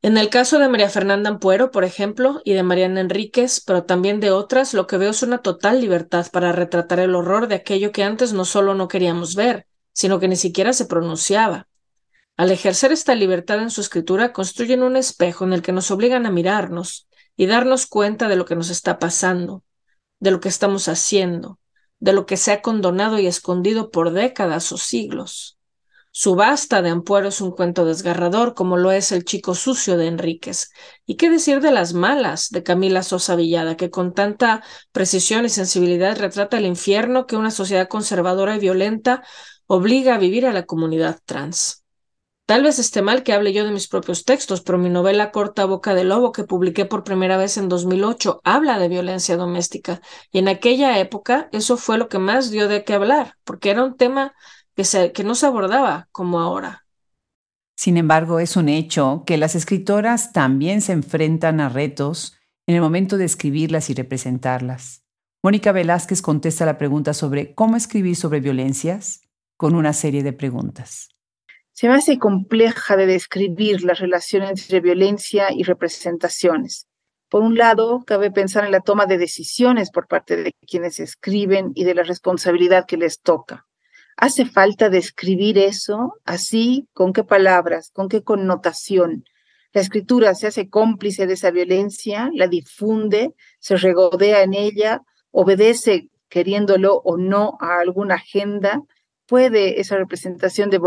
[0.00, 4.20] En el caso de María Fernanda Ampuero, por ejemplo, y de Mariana Enríquez, pero también
[4.20, 7.90] de otras, lo que veo es una total libertad para retratar el horror de aquello
[7.90, 11.66] que antes no solo no queríamos ver, sino que ni siquiera se pronunciaba.
[12.36, 16.26] Al ejercer esta libertad en su escritura, construyen un espejo en el que nos obligan
[16.26, 17.07] a mirarnos,
[17.38, 19.62] y darnos cuenta de lo que nos está pasando,
[20.18, 21.60] de lo que estamos haciendo,
[22.00, 25.56] de lo que se ha condonado y escondido por décadas o siglos.
[26.10, 30.70] Subasta de Ampuero es un cuento desgarrador, como lo es El chico sucio de Enríquez.
[31.06, 35.48] ¿Y qué decir de Las malas de Camila Sosa Villada, que con tanta precisión y
[35.48, 39.22] sensibilidad retrata el infierno que una sociedad conservadora y violenta
[39.68, 41.84] obliga a vivir a la comunidad trans?
[42.48, 45.66] Tal vez esté mal que hable yo de mis propios textos, pero mi novela corta
[45.66, 50.00] Boca de Lobo, que publiqué por primera vez en 2008, habla de violencia doméstica.
[50.32, 53.84] Y en aquella época eso fue lo que más dio de qué hablar, porque era
[53.84, 54.32] un tema
[54.74, 56.86] que, que no se abordaba como ahora.
[57.76, 62.80] Sin embargo, es un hecho que las escritoras también se enfrentan a retos en el
[62.80, 65.04] momento de escribirlas y representarlas.
[65.42, 69.20] Mónica Velázquez contesta la pregunta sobre cómo escribir sobre violencias
[69.58, 71.10] con una serie de preguntas
[71.78, 76.88] se me hace compleja de describir la relación entre violencia y representaciones.
[77.28, 81.70] Por un lado, cabe pensar en la toma de decisiones por parte de quienes escriben
[81.76, 83.64] y de la responsabilidad que les toca.
[84.16, 86.88] ¿Hace falta describir eso así?
[86.94, 87.92] ¿Con qué palabras?
[87.92, 89.22] ¿Con qué connotación?
[89.72, 96.08] La escritura se hace cómplice de esa violencia, la difunde, se regodea en ella, obedece,
[96.28, 98.82] queriéndolo o no, a alguna agenda,
[99.28, 100.80] ¿Puede esa representación de,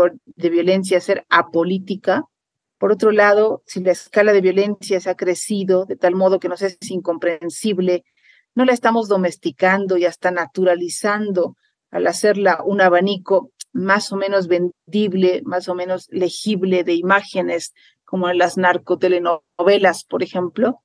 [0.50, 2.24] violencia ser apolítica?
[2.76, 6.48] Por otro lado, si la escala de violencia se ha crecido de tal modo que
[6.48, 8.02] nos es incomprensible,
[8.56, 11.56] no la estamos domesticando y hasta naturalizando
[11.92, 17.72] al hacerla un abanico más o menos vendible, más o menos legible de imágenes,
[18.04, 20.82] como en las narcotelenovelas, por ejemplo.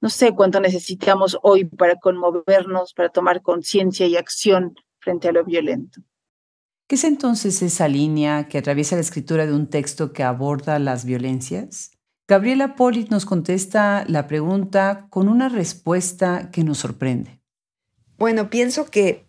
[0.00, 5.44] No sé cuánto necesitamos hoy para conmovernos, para tomar conciencia y acción frente a lo
[5.44, 6.00] violento.
[6.88, 11.04] ¿Qué es entonces esa línea que atraviesa la escritura de un texto que aborda las
[11.04, 11.90] violencias?
[12.28, 17.40] Gabriela Polit nos contesta la pregunta con una respuesta que nos sorprende.
[18.18, 19.26] Bueno, pienso que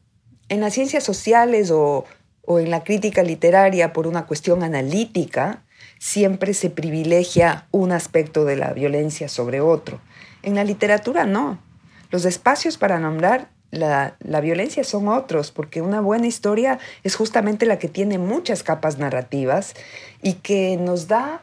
[0.49, 2.05] en las ciencias sociales o,
[2.43, 5.65] o en la crítica literaria por una cuestión analítica,
[5.97, 9.99] siempre se privilegia un aspecto de la violencia sobre otro.
[10.43, 11.59] En la literatura no.
[12.11, 17.79] Los espacios para nombrar la, violencia son otros, porque una buena historia es justamente la
[17.79, 19.73] que tiene muchas capas narrativas
[20.21, 21.41] y que nos da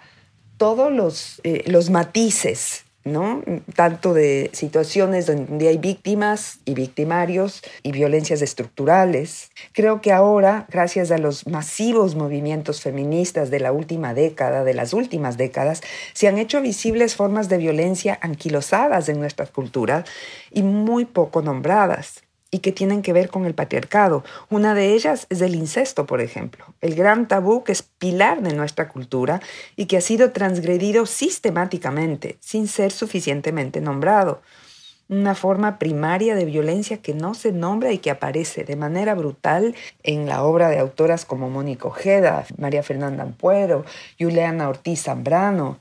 [0.57, 3.43] todos los, eh, los matices ¿no?
[3.77, 9.51] Tanto de situaciones donde hay víctimas y victimarios y violencias estructurales.
[9.73, 14.93] Creo que ahora, gracias a los masivos movimientos feministas de la última década, de las
[14.93, 15.83] últimas décadas,
[16.15, 20.05] se han hecho visibles formas de violencia anquilosadas en nuestra cultura
[20.51, 22.24] y muy poco nombradas
[22.55, 24.23] y que tienen que ver con el patriarcado.
[24.49, 28.55] Una de ellas es el incesto, por ejemplo, el gran tabú que es pilar de
[28.55, 29.43] nuestra cultura
[29.75, 34.41] y que ha sido transgredido sistemáticamente, sin ser suficientemente nombrado.
[35.09, 39.75] Una forma primaria de violencia que no se nombra y que aparece de manera brutal
[40.05, 43.85] en la obra de autoras como Mónica Ojeda, María Fernanda Ampuero,
[44.17, 45.81] Juliana Ortiz Zambrano.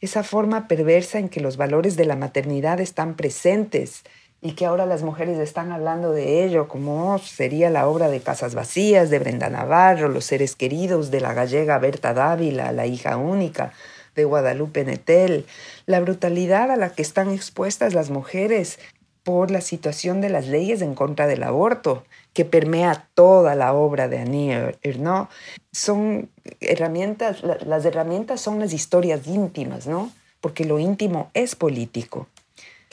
[0.00, 4.04] Esa forma perversa en que los valores de la maternidad están presentes
[4.44, 8.54] y que ahora las mujeres están hablando de ello, como sería la obra de Casas
[8.54, 13.72] Vacías, de Brenda Navarro, Los seres queridos de la gallega Berta Dávila, la hija única
[14.14, 15.46] de Guadalupe Netel,
[15.86, 18.78] la brutalidad a la que están expuestas las mujeres
[19.22, 22.04] por la situación de las leyes en contra del aborto,
[22.34, 25.30] que permea toda la obra de Annie Ernaux,
[25.72, 26.28] son
[26.60, 30.12] herramientas, las herramientas son las historias íntimas, ¿no?
[30.42, 32.28] Porque lo íntimo es político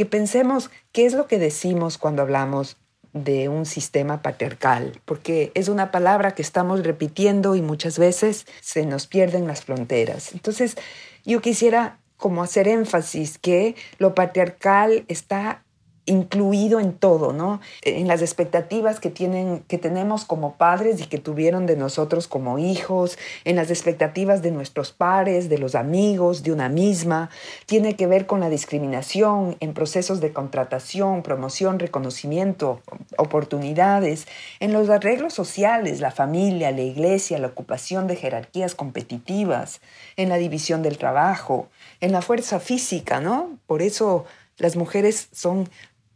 [0.01, 2.75] que pensemos qué es lo que decimos cuando hablamos
[3.13, 8.87] de un sistema patriarcal, porque es una palabra que estamos repitiendo y muchas veces se
[8.87, 10.33] nos pierden las fronteras.
[10.33, 10.75] Entonces,
[11.23, 15.63] yo quisiera como hacer énfasis que lo patriarcal está
[16.05, 17.61] incluido en todo, ¿no?
[17.83, 22.57] En las expectativas que tienen que tenemos como padres y que tuvieron de nosotros como
[22.57, 27.29] hijos, en las expectativas de nuestros pares, de los amigos, de una misma,
[27.65, 32.81] tiene que ver con la discriminación en procesos de contratación, promoción, reconocimiento,
[33.17, 34.27] oportunidades,
[34.59, 39.81] en los arreglos sociales, la familia, la iglesia, la ocupación de jerarquías competitivas,
[40.17, 41.67] en la división del trabajo,
[41.99, 43.57] en la fuerza física, ¿no?
[43.67, 44.25] Por eso
[44.57, 45.69] las mujeres son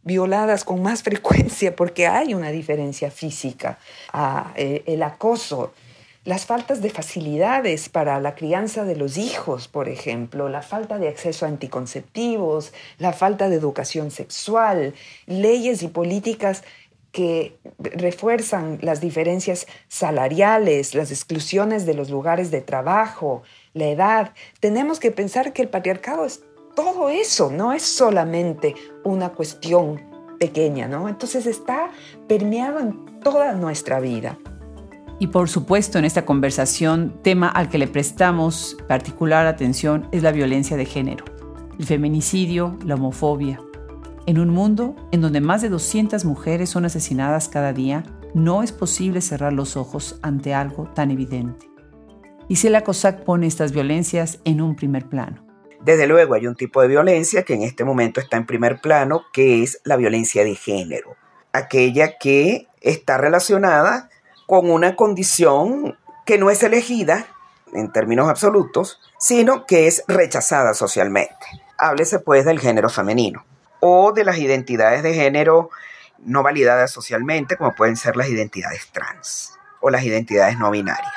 [0.06, 3.78] violadas con más frecuencia porque hay una diferencia física,
[4.54, 5.74] eh, el acoso,
[6.24, 11.08] las faltas de facilidades para la crianza de los hijos, por ejemplo, la falta de
[11.08, 14.94] acceso a anticonceptivos, la falta de educación sexual,
[15.26, 16.64] leyes y políticas
[17.12, 23.42] que refuerzan las diferencias salariales, las exclusiones de los lugares de trabajo,
[23.72, 24.32] la edad.
[24.58, 26.42] Tenemos que pensar que el patriarcado es
[26.76, 30.00] todo eso, no es solamente una cuestión
[30.38, 31.08] pequeña, ¿no?
[31.08, 31.90] Entonces está
[32.28, 34.38] permeado en toda nuestra vida.
[35.18, 40.30] Y por supuesto, en esta conversación, tema al que le prestamos particular atención es la
[40.30, 41.24] violencia de género,
[41.78, 43.58] el feminicidio, la homofobia.
[44.26, 48.72] En un mundo en donde más de 200 mujeres son asesinadas cada día, no es
[48.72, 51.70] posible cerrar los ojos ante algo tan evidente.
[52.48, 55.45] Y la COSAC pone estas violencias en un primer plano.
[55.86, 59.26] Desde luego hay un tipo de violencia que en este momento está en primer plano,
[59.32, 61.14] que es la violencia de género,
[61.52, 64.10] aquella que está relacionada
[64.48, 67.28] con una condición que no es elegida
[67.72, 71.46] en términos absolutos, sino que es rechazada socialmente.
[71.78, 73.44] Háblese pues del género femenino
[73.78, 75.70] o de las identidades de género
[76.18, 81.14] no validadas socialmente, como pueden ser las identidades trans o las identidades no binarias.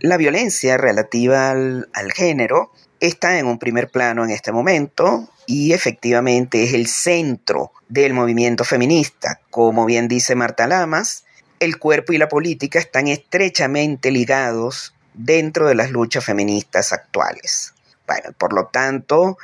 [0.00, 5.72] La violencia relativa al, al género está en un primer plano en este momento y
[5.72, 9.40] efectivamente es el centro del movimiento feminista.
[9.50, 11.24] Como bien dice Marta Lamas,
[11.60, 17.74] el cuerpo y la política están estrechamente ligados dentro de las luchas feministas actuales.
[18.06, 19.38] Bueno, por lo tanto,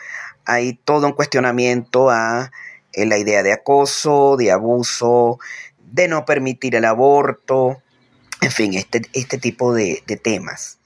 [0.44, 2.52] hay todo un cuestionamiento a
[2.92, 5.38] eh, la idea de acoso, de abuso,
[5.78, 7.82] de no permitir el aborto,
[8.40, 10.78] en fin, este, este tipo de, de temas.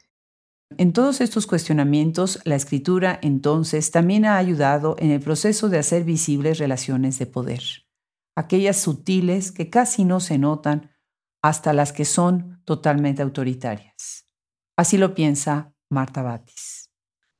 [0.78, 6.02] En todos estos cuestionamientos, la escritura entonces también ha ayudado en el proceso de hacer
[6.02, 7.62] visibles relaciones de poder,
[8.34, 10.90] aquellas sutiles que casi no se notan
[11.40, 14.26] hasta las que son totalmente autoritarias.
[14.76, 16.90] Así lo piensa Marta Batis.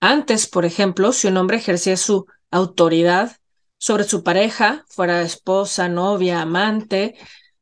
[0.01, 3.37] Antes, por ejemplo, si un hombre ejercía su autoridad
[3.77, 7.17] sobre su pareja, fuera esposa, novia, amante,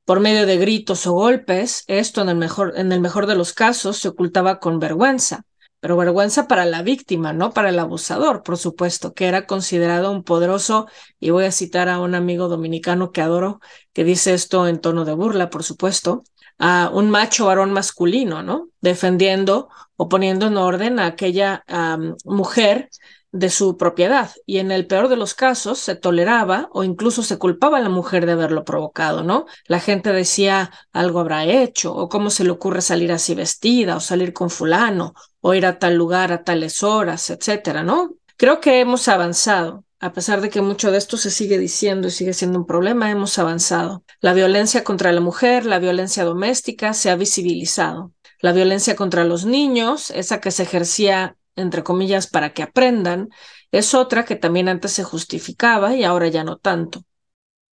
[0.04, 3.54] por medio de gritos o golpes, esto en el mejor, en el mejor de los
[3.54, 5.46] casos se ocultaba con vergüenza
[5.84, 10.24] pero vergüenza para la víctima, no para el abusador, por supuesto, que era considerado un
[10.24, 10.86] poderoso,
[11.20, 13.60] y voy a citar a un amigo dominicano que adoro,
[13.92, 16.24] que dice esto en tono de burla, por supuesto,
[16.58, 18.70] a un macho varón masculino, ¿no?
[18.80, 21.62] Defendiendo o poniendo en orden a aquella
[22.24, 22.88] mujer
[23.30, 27.36] de su propiedad y en el peor de los casos se toleraba o incluso se
[27.36, 29.44] culpaba a la mujer de haberlo provocado, ¿no?
[29.66, 34.00] La gente decía algo habrá hecho o cómo se le ocurre salir así vestida o
[34.00, 35.12] salir con fulano
[35.46, 38.14] o ir a tal lugar a tales horas, etcétera, ¿no?
[38.38, 42.10] Creo que hemos avanzado a pesar de que mucho de esto se sigue diciendo y
[42.10, 44.04] sigue siendo un problema, hemos avanzado.
[44.20, 48.12] La violencia contra la mujer, la violencia doméstica se ha visibilizado.
[48.42, 53.30] La violencia contra los niños, esa que se ejercía, entre comillas, para que aprendan,
[53.72, 57.02] es otra que también antes se justificaba y ahora ya no tanto.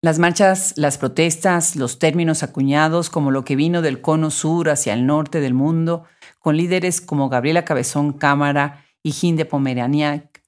[0.02, 4.92] Las marchas, las protestas, los términos acuñados como lo que vino del cono sur hacia
[4.92, 6.04] el norte del mundo,
[6.48, 10.42] con líderes como Gabriela Cabezón Cámara y Ginde Pomeraniak,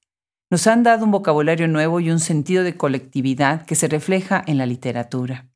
[0.50, 4.56] nos han dado un vocabulario nuevo y un sentido de colectividad que se refleja en
[4.56, 5.50] la literatura.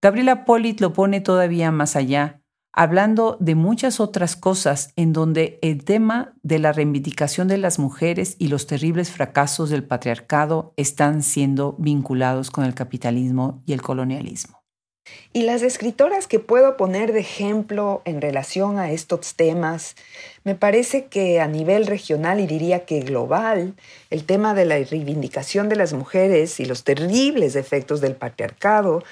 [0.00, 2.40] Gabriela Polit lo pone todavía más allá,
[2.72, 8.36] hablando de muchas otras cosas en donde el tema de la reivindicación de las mujeres
[8.38, 14.55] y los terribles fracasos del patriarcado están siendo vinculados con el capitalismo y el colonialismo.
[15.32, 19.94] Y las escritoras que puedo poner de ejemplo en relación a estos temas,
[20.44, 23.74] me parece que a nivel regional y diría que global,
[24.10, 29.02] el tema de la reivindicación de las mujeres y los terribles efectos del patriarcado,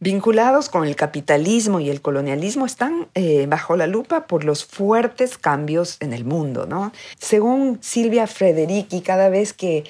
[0.00, 5.38] vinculados con el capitalismo y el colonialismo, están eh, bajo la lupa por los fuertes
[5.38, 6.66] cambios en el mundo.
[6.66, 6.92] ¿no?
[7.18, 9.84] Según Silvia Frederici, cada vez que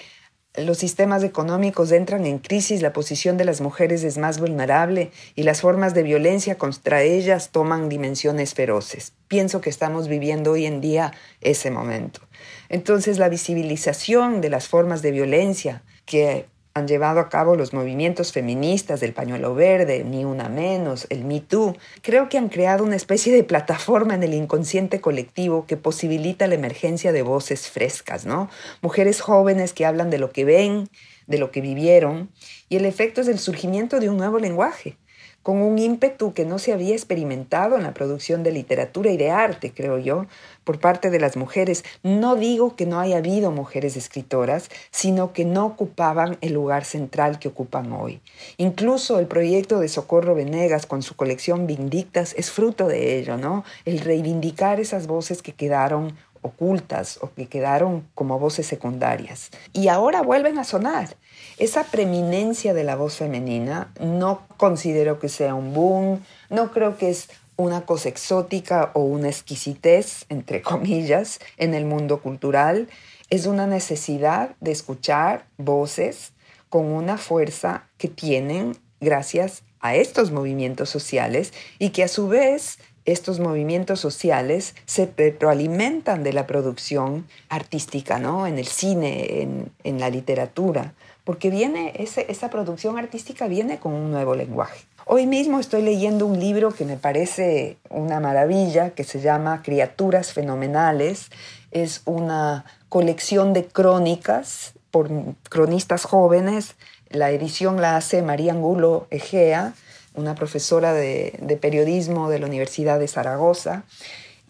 [0.57, 5.45] los sistemas económicos entran en crisis, la posición de las mujeres es más vulnerable y
[5.45, 9.13] las formas de violencia contra ellas toman dimensiones feroces.
[9.29, 12.21] Pienso que estamos viviendo hoy en día ese momento.
[12.69, 18.33] Entonces la visibilización de las formas de violencia que han llevado a cabo los movimientos
[18.33, 22.97] feministas del pañuelo verde, Ni Una Menos, el Me Too, creo que han creado una
[22.97, 28.49] especie de plataforma en el inconsciente colectivo que posibilita la emergencia de voces frescas, ¿no?
[28.83, 30.89] Mujeres jóvenes que hablan de lo que ven,
[31.27, 32.31] de lo que vivieron,
[32.69, 34.97] y el efecto es el surgimiento de un nuevo lenguaje,
[35.43, 39.31] con un ímpetu que no se había experimentado en la producción de literatura y de
[39.31, 40.27] arte, creo yo,
[40.65, 41.85] por parte de las mujeres.
[42.03, 47.39] No digo que no haya habido mujeres escritoras, sino que no ocupaban el lugar central
[47.39, 48.21] que ocupan hoy.
[48.59, 53.65] Incluso el proyecto de Socorro Venegas con su colección Vindictas es fruto de ello, ¿no?
[53.85, 59.51] El reivindicar esas voces que quedaron ocultas o que quedaron como voces secundarias.
[59.73, 61.17] Y ahora vuelven a sonar.
[61.61, 67.11] Esa preeminencia de la voz femenina no considero que sea un boom, no creo que
[67.11, 72.89] es una cosa exótica o una exquisitez, entre comillas, en el mundo cultural.
[73.29, 76.33] Es una necesidad de escuchar voces
[76.71, 82.79] con una fuerza que tienen gracias a estos movimientos sociales y que a su vez
[83.05, 88.47] estos movimientos sociales se retroalimentan de la producción artística, ¿no?
[88.47, 89.43] En el cine,
[89.85, 90.95] en, la literatura,
[91.31, 94.85] porque viene, esa producción artística viene con un nuevo lenguaje.
[95.07, 100.33] Hoy mismo estoy leyendo un libro que me parece una maravilla, que se llama Criaturas
[100.33, 101.31] Fenomenales.
[101.71, 105.09] Es una colección de crónicas por
[105.49, 106.75] cronistas jóvenes.
[107.11, 109.75] La edición la hace María Angulo Egea
[110.15, 113.85] una profesora de, periodismo de la Universidad de Zaragoza.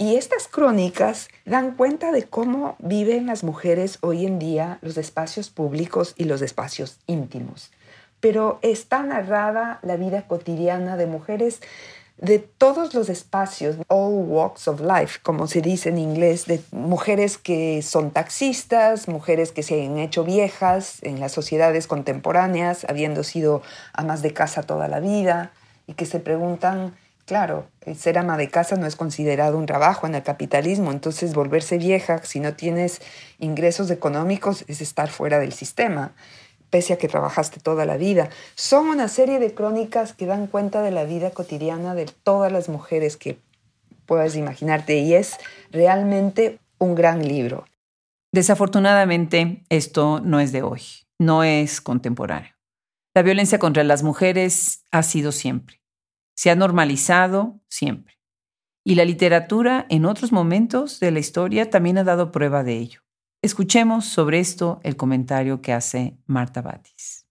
[0.01, 5.51] Y estas crónicas dan cuenta de cómo viven las mujeres hoy en día los espacios
[5.51, 7.71] públicos y los espacios íntimos.
[8.19, 11.61] Pero está narrada la vida cotidiana de mujeres
[12.17, 17.37] de todos los espacios, all walks of life, como se dice en inglés, de mujeres
[17.37, 23.61] que son taxistas, mujeres que se han hecho viejas en las sociedades contemporáneas, habiendo sido
[23.93, 25.53] amas de casa toda la vida,
[25.87, 26.95] y que se preguntan,
[27.31, 31.79] claro, ser ama de casa no es considerado un trabajo en el capitalismo, entonces volverse
[31.79, 33.01] vieja si no tienes
[33.39, 36.11] ingresos económicos es estar fuera del sistema
[36.71, 38.31] pese a que trabajaste toda la vida.
[38.57, 42.69] Son una serie de crónicas que dan cuenta de la vida cotidiana de todas las
[42.69, 43.39] mujeres que
[44.07, 45.37] puedas imaginarte y es
[45.71, 47.65] realmente un gran libro.
[48.33, 50.83] Desafortunadamente, esto no es de hoy,
[51.21, 52.51] no es contemporáneo.
[53.15, 55.80] La violencia contra las mujeres ha sido siempre.
[56.41, 58.19] Se ha normalizado siempre.
[58.83, 63.01] Y la literatura en otros momentos de la historia también ha dado prueba de ello.
[63.43, 67.27] Escuchemos sobre esto el comentario que hace Marta Batis.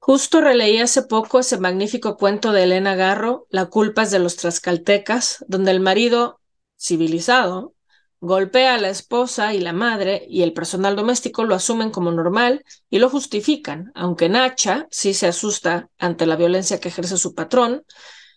[0.00, 4.36] Justo releí hace poco ese magnífico cuento de Elena Garro, La culpa es de los
[4.36, 6.38] trascaltecas, donde el marido,
[6.78, 7.74] civilizado,
[8.20, 12.66] golpea a la esposa y la madre y el personal doméstico lo asumen como normal
[12.90, 17.86] y lo justifican, aunque Nacha sí se asusta ante la violencia que ejerce su patrón,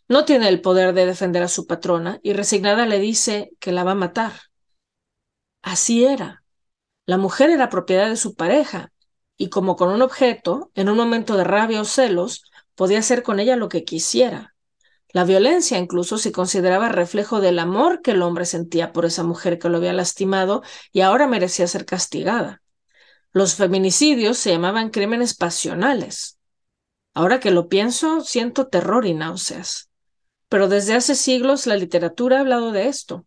[0.08, 3.84] no tiene el poder de defender a su patrona y resignada le dice que la
[3.84, 4.34] va a matar.
[5.62, 6.44] Así era.
[7.06, 8.92] La mujer era propiedad de su pareja,
[9.38, 12.44] y como con un objeto, en un momento de rabia o celos,
[12.76, 14.56] podía hacer con ella lo que quisiera.
[15.10, 19.60] La violencia incluso se consideraba reflejo del amor que el hombre sentía por esa mujer
[19.60, 22.62] que lo había lastimado y ahora merecía ser castigada.
[23.32, 26.38] Los feminicidios se llamaban crímenes pasionales.
[27.14, 29.90] Ahora que lo pienso, siento terror y náuseas.
[30.56, 33.26] Pero desde hace siglos la literatura ha hablado de esto.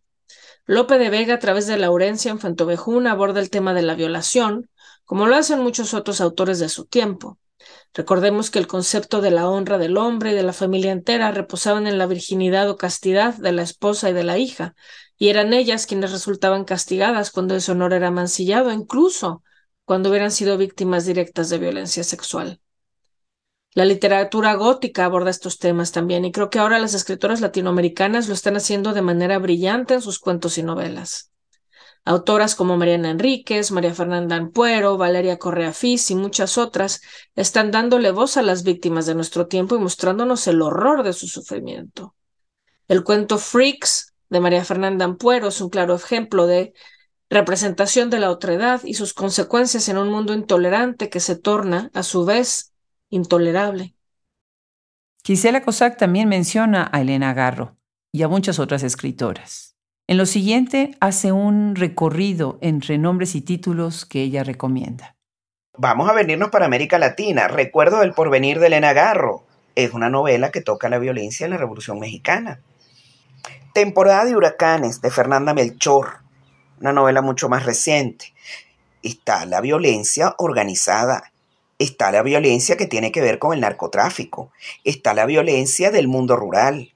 [0.64, 4.70] Lope de Vega, a través de Laurencia en Fantovejún, aborda el tema de la violación,
[5.04, 7.38] como lo hacen muchos otros autores de su tiempo.
[7.92, 11.86] Recordemos que el concepto de la honra del hombre y de la familia entera reposaban
[11.86, 14.74] en la virginidad o castidad de la esposa y de la hija,
[15.18, 19.42] y eran ellas quienes resultaban castigadas cuando ese honor era mancillado, incluso
[19.84, 22.62] cuando hubieran sido víctimas directas de violencia sexual.
[23.78, 28.34] La literatura gótica aborda estos temas también y creo que ahora las escritoras latinoamericanas lo
[28.34, 31.30] están haciendo de manera brillante en sus cuentos y novelas.
[32.04, 37.02] Autoras como Mariana Enríquez, María Fernanda Ampuero, Valeria Correa Fis y muchas otras
[37.36, 41.28] están dándole voz a las víctimas de nuestro tiempo y mostrándonos el horror de su
[41.28, 42.16] sufrimiento.
[42.88, 46.72] El cuento Freaks de María Fernanda Ampuero es un claro ejemplo de
[47.30, 52.02] representación de la otredad y sus consecuencias en un mundo intolerante que se torna, a
[52.02, 52.67] su vez,
[53.10, 53.94] intolerable.
[55.24, 57.76] Gisela Cossack también menciona a Elena Garro
[58.12, 59.76] y a muchas otras escritoras.
[60.06, 65.16] En lo siguiente hace un recorrido entre nombres y títulos que ella recomienda.
[65.76, 67.46] Vamos a venirnos para América Latina.
[67.46, 69.44] Recuerdo El porvenir de Elena Garro.
[69.74, 72.60] Es una novela que toca la violencia en la Revolución Mexicana.
[73.74, 76.20] Temporada de huracanes de Fernanda Melchor.
[76.80, 78.32] Una novela mucho más reciente.
[79.02, 81.32] Está la violencia organizada.
[81.78, 84.52] Está la violencia que tiene que ver con el narcotráfico.
[84.84, 86.92] Está la violencia del mundo rural.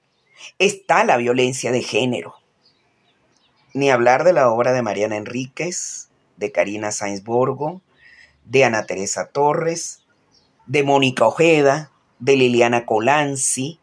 [0.59, 2.43] Está la violencia de género
[3.74, 7.80] ni hablar de la obra de Mariana Enríquez, de Karina Sainz Borgo,
[8.45, 10.03] de Ana Teresa Torres,
[10.66, 13.78] de Mónica Ojeda, de Liliana Colanzi,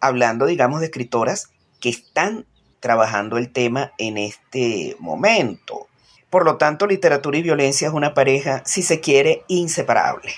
[0.00, 2.46] hablando, digamos, de escritoras que están
[2.80, 5.86] trabajando el tema en este momento.
[6.36, 10.34] Por lo tanto, literatura y violencia es una pareja, si se quiere, inseparable.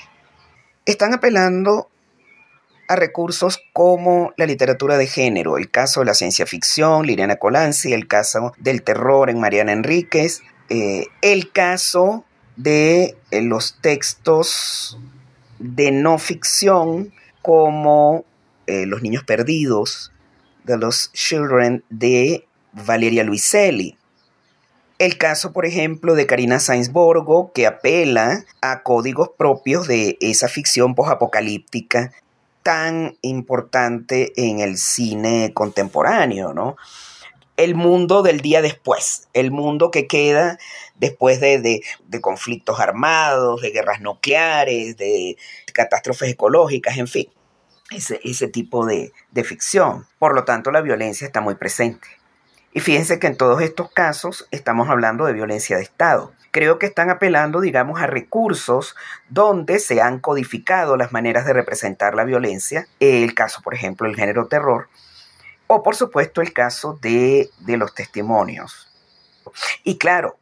[0.86, 1.88] Están apelando
[2.86, 7.94] a recursos como la literatura de género, el caso de la ciencia ficción, Liliana Colanzi,
[7.94, 12.24] el caso del terror en Mariana Enríquez, eh, el caso
[12.54, 15.00] de eh, los textos
[15.58, 18.24] de no ficción como
[18.68, 20.12] eh, Los Niños Perdidos,
[20.62, 23.98] de los Children de Valeria Luiselli.
[24.98, 30.48] El caso, por ejemplo, de Karina Sainz Borgo, que apela a códigos propios de esa
[30.48, 32.12] ficción posapocalíptica
[32.64, 36.76] tan importante en el cine contemporáneo, ¿no?
[37.56, 40.58] El mundo del día después, el mundo que queda
[40.96, 41.80] después de,
[42.20, 45.36] conflictos armados, de guerras nucleares, de
[45.72, 47.28] catástrofes ecológicas, en fin,
[47.90, 50.06] ese, ese tipo de, de ficción.
[50.18, 52.17] Por lo tanto, la violencia está muy presente.
[52.72, 56.86] Y fíjense que en todos estos casos estamos hablando de violencia de Estado creo que
[56.86, 58.96] están apelando, digamos, a recursos
[59.28, 64.16] donde se han codificado las maneras de representar la violencia, el caso, por ejemplo, el
[64.16, 64.88] género terror,
[65.66, 68.88] o por supuesto el caso de, de los testimonios.
[69.84, 70.36] Y claro,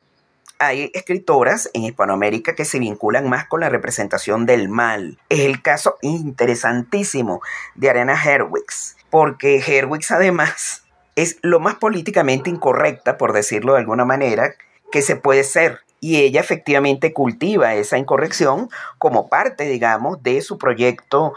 [0.58, 5.18] hay escritoras en Hispanoamérica que se vinculan más con la representación del mal.
[5.28, 7.42] Es el caso interesantísimo
[7.74, 10.85] de Ariana Herwitz, porque Herwitz además
[11.16, 14.54] es lo más políticamente incorrecta, por decirlo de alguna manera,
[14.92, 20.58] que se puede ser y ella efectivamente cultiva esa incorrección como parte, digamos, de su
[20.58, 21.34] proyecto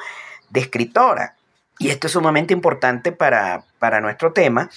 [0.50, 1.36] de escritora.
[1.80, 4.70] Y esto es sumamente importante para, para, nuestro tema,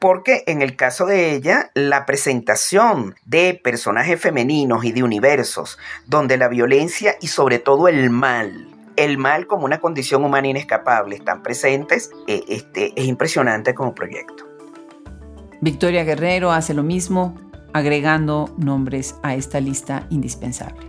[0.00, 6.36] porque en el caso de ella, la presentación de personajes femeninos y de universos donde
[6.36, 8.66] la violencia y sobre todo el mal,
[9.04, 14.44] el mal como una condición humana inescapable están presentes, eh, este, es impresionante como proyecto.
[15.62, 17.34] Victoria Guerrero hace lo mismo,
[17.72, 20.86] agregando nombres a esta lista indispensable?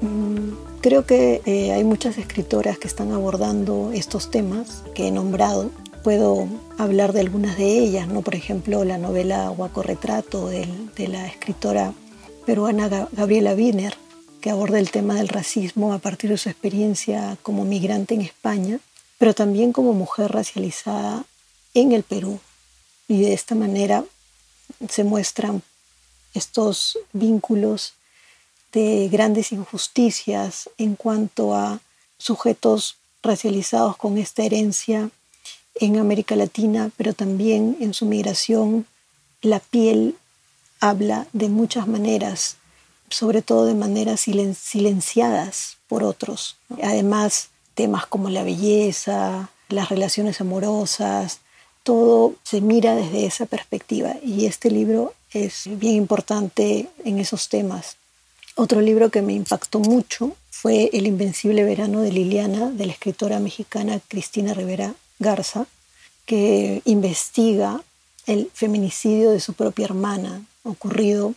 [0.00, 5.70] Mm, creo que eh, hay muchas escritoras que están abordando estos temas que he nombrado.
[6.04, 6.48] Puedo
[6.78, 8.22] hablar de algunas de ellas, ¿no?
[8.22, 11.92] por ejemplo, la novela Guaco Retrato de, de la escritora
[12.46, 13.94] peruana Gabriela Wiener,
[14.40, 18.80] que aborda el tema del racismo a partir de su experiencia como migrante en España,
[19.18, 21.24] pero también como mujer racializada
[21.74, 22.40] en el Perú.
[23.06, 24.04] Y de esta manera
[24.88, 25.62] se muestran
[26.34, 27.94] estos vínculos
[28.72, 31.80] de grandes injusticias en cuanto a
[32.18, 35.10] sujetos racializados con esta herencia
[35.74, 38.86] en América Latina, pero también en su migración,
[39.42, 40.16] la piel
[40.78, 42.56] habla de muchas maneras,
[43.10, 46.56] sobre todo de maneras silenciadas por otros.
[46.82, 51.40] Además, temas como la belleza, las relaciones amorosas,
[51.82, 57.96] todo se mira desde esa perspectiva y este libro es bien importante en esos temas.
[58.54, 63.38] Otro libro que me impactó mucho fue El Invencible Verano de Liliana, de la escritora
[63.38, 65.66] mexicana Cristina Rivera Garza,
[66.26, 67.82] que investiga
[68.26, 71.34] el feminicidio de su propia hermana, ocurrido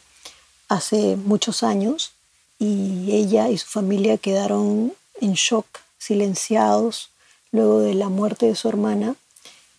[0.68, 2.14] hace muchos años,
[2.60, 5.66] y ella y su familia quedaron en shock,
[5.98, 7.10] silenciados,
[7.52, 9.16] luego de la muerte de su hermana,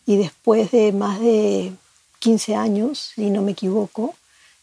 [0.07, 1.73] y después de más de
[2.19, 4.15] 15 años, si no me equivoco,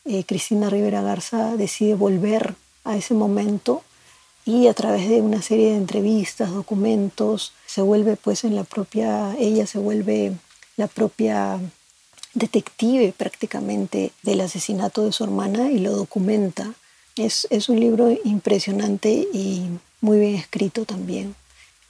[0.05, 3.83] eh, Cristina Rivera Garza decide volver a ese momento
[4.45, 9.35] y a través de una serie de entrevistas, documentos, se vuelve pues en la propia,
[9.37, 10.33] ella se vuelve
[10.77, 11.59] la propia
[12.33, 16.73] detective prácticamente del asesinato de su hermana y lo documenta.
[17.15, 19.67] Es, es un libro impresionante y
[19.99, 21.35] muy bien escrito también.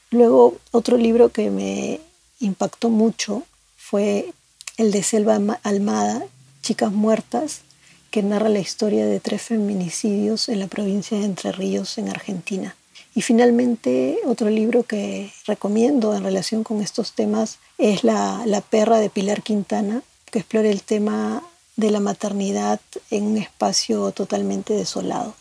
[0.10, 2.02] Luego, otro libro que me
[2.39, 3.44] impactó mucho
[3.78, 4.34] fue
[4.78, 6.26] el de Selva Almada,
[6.62, 7.62] Chicas Muertas,
[8.10, 12.76] que narra la historia de tres feminicidios en la provincia de Entre Ríos, en Argentina.
[13.16, 19.00] Y finalmente, otro libro que recomiendo en relación con estos temas es La, la perra
[19.00, 21.44] de Pilar Quintana, que explora el tema
[21.76, 22.80] de la maternidad
[23.10, 25.36] en un espacio totalmente desolado.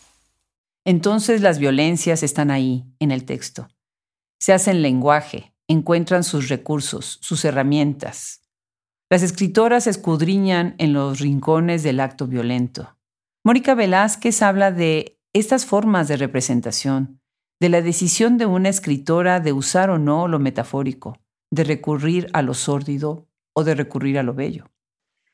[0.85, 3.69] Entonces las violencias están ahí, en el texto.
[4.39, 8.41] Se hacen lenguaje, encuentran sus recursos, sus herramientas,
[9.11, 12.95] las escritoras escudriñan en los rincones del acto violento.
[13.43, 17.19] Mónica Velázquez habla de estas formas de representación,
[17.59, 21.17] de la decisión de una escritora de usar o no lo metafórico,
[21.51, 24.70] de recurrir a lo sórdido o de recurrir a lo bello.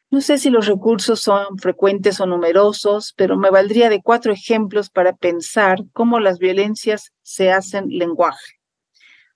[0.09, 4.89] No sé si los recursos son frecuentes o numerosos, pero me valdría de cuatro ejemplos
[4.89, 8.53] para pensar cómo las violencias se hacen lenguaje.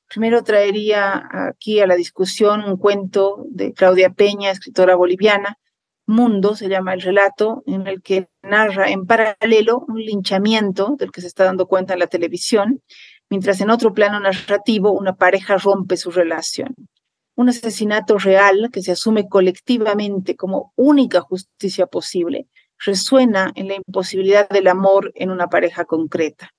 [0.07, 5.57] Primero traería aquí a la discusión un cuento de Claudia Peña, escritora boliviana.
[6.05, 11.22] Mundo se llama el relato, en el que narra en paralelo un linchamiento del que
[11.22, 12.82] se está dando cuenta en la televisión,
[13.30, 16.76] mientras en otro plano narrativo una pareja rompe su relación.
[17.36, 22.47] Un asesinato real que se asume colectivamente como única justicia posible
[22.84, 26.51] resuena en la imposibilidad del amor en una pareja concreta.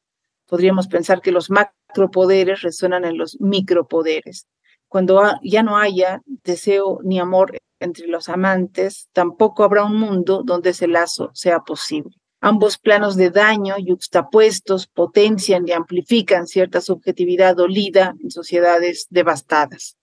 [0.47, 4.47] Podríamos pensar que los macropoderes resuenan en los micropoderes.
[4.89, 10.70] Cuando ya no haya deseo ni amor entre los amantes, tampoco habrá un mundo donde
[10.70, 12.16] ese lazo sea posible.
[12.41, 19.97] Ambos planos de daño yuxtapuestos potencian y amplifican cierta subjetividad dolida en sociedades devastadas.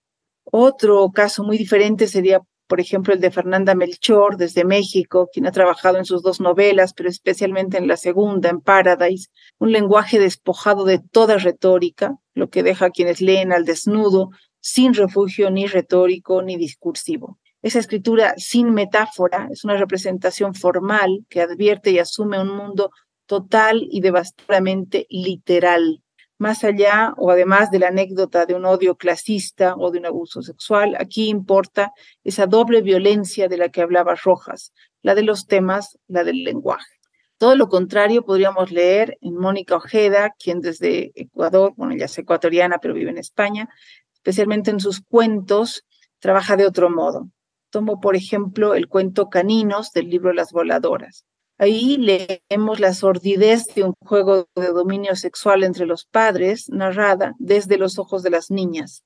[0.52, 5.52] Otro caso muy diferente sería, por ejemplo, el de Fernanda Melchor desde México, quien ha
[5.52, 9.28] trabajado en sus dos novelas, pero especialmente en la segunda, en Paradise,
[9.58, 14.30] un lenguaje despojado de toda retórica, lo que deja a quienes leen al desnudo,
[14.60, 17.38] sin refugio ni retórico ni discursivo.
[17.62, 22.90] Esa escritura sin metáfora es una representación formal que advierte y asume un mundo
[23.26, 26.02] total y devastadoramente literal,
[26.40, 30.40] más allá o además de la anécdota de un odio clasista o de un abuso
[30.40, 31.92] sexual, aquí importa
[32.24, 34.72] esa doble violencia de la que hablaba Rojas,
[35.02, 36.96] la de los temas, la del lenguaje.
[37.36, 42.78] Todo lo contrario podríamos leer en Mónica Ojeda, quien desde Ecuador, bueno, ella es ecuatoriana,
[42.78, 43.68] pero vive en España,
[44.14, 45.84] especialmente en sus cuentos,
[46.20, 47.28] trabaja de otro modo.
[47.68, 51.26] Tomo, por ejemplo, el cuento Caninos del libro Las Voladoras.
[51.60, 57.76] Ahí leemos la sordidez de un juego de dominio sexual entre los padres, narrada desde
[57.76, 59.04] los ojos de las niñas.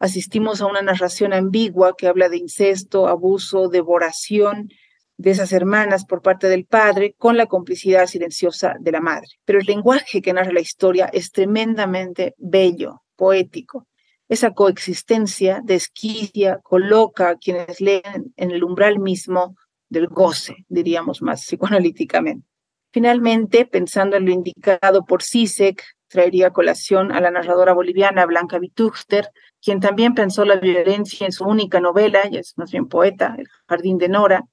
[0.00, 4.68] Asistimos a una narración ambigua que habla de incesto, abuso, devoración
[5.16, 9.28] de esas hermanas por parte del padre con la complicidad silenciosa de la madre.
[9.44, 13.86] Pero el lenguaje que narra la historia es tremendamente bello, poético.
[14.28, 19.54] Esa coexistencia desquicia, coloca a quienes leen en el umbral mismo
[19.92, 22.46] del goce, diríamos más psicoanalíticamente.
[22.92, 29.30] Finalmente, pensando en lo indicado por Sisek, traería colación a la narradora boliviana Blanca Vituchter,
[29.62, 33.46] quien también pensó la violencia en su única novela, y es más bien poeta, El
[33.66, 34.44] Jardín de Nora,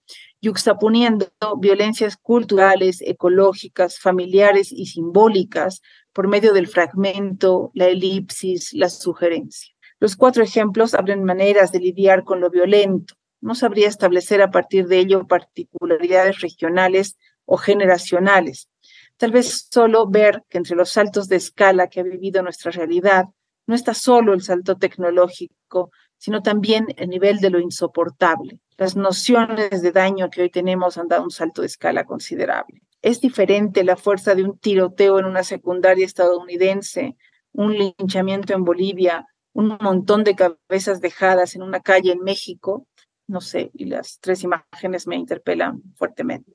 [0.41, 1.27] yuxtaponiendo
[1.59, 5.81] violencias culturales, ecológicas, familiares y simbólicas
[6.13, 9.73] por medio del fragmento, la elipsis, la sugerencia.
[9.99, 14.87] Los cuatro ejemplos abren maneras de lidiar con lo violento, no sabría establecer a partir
[14.87, 18.69] de ello particularidades regionales o generacionales.
[19.17, 23.25] Tal vez solo ver que entre los saltos de escala que ha vivido nuestra realidad,
[23.67, 28.59] no está solo el salto tecnológico, sino también el nivel de lo insoportable.
[28.77, 32.81] Las nociones de daño que hoy tenemos han dado un salto de escala considerable.
[33.01, 37.15] Es diferente la fuerza de un tiroteo en una secundaria estadounidense,
[37.53, 42.87] un linchamiento en Bolivia, un montón de cabezas dejadas en una calle en México,
[43.29, 46.51] no sé, y las tres imágenes me interpelan fuertemente.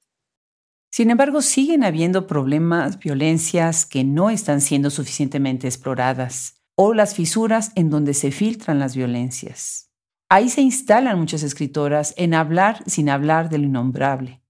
[0.90, 7.72] Sin embargo, siguen habiendo problemas, violencias que no están siendo suficientemente exploradas o las fisuras
[7.74, 9.90] en donde se filtran las violencias.
[10.28, 14.42] Ahí se instalan muchas escritoras en hablar sin hablar de lo innombrable.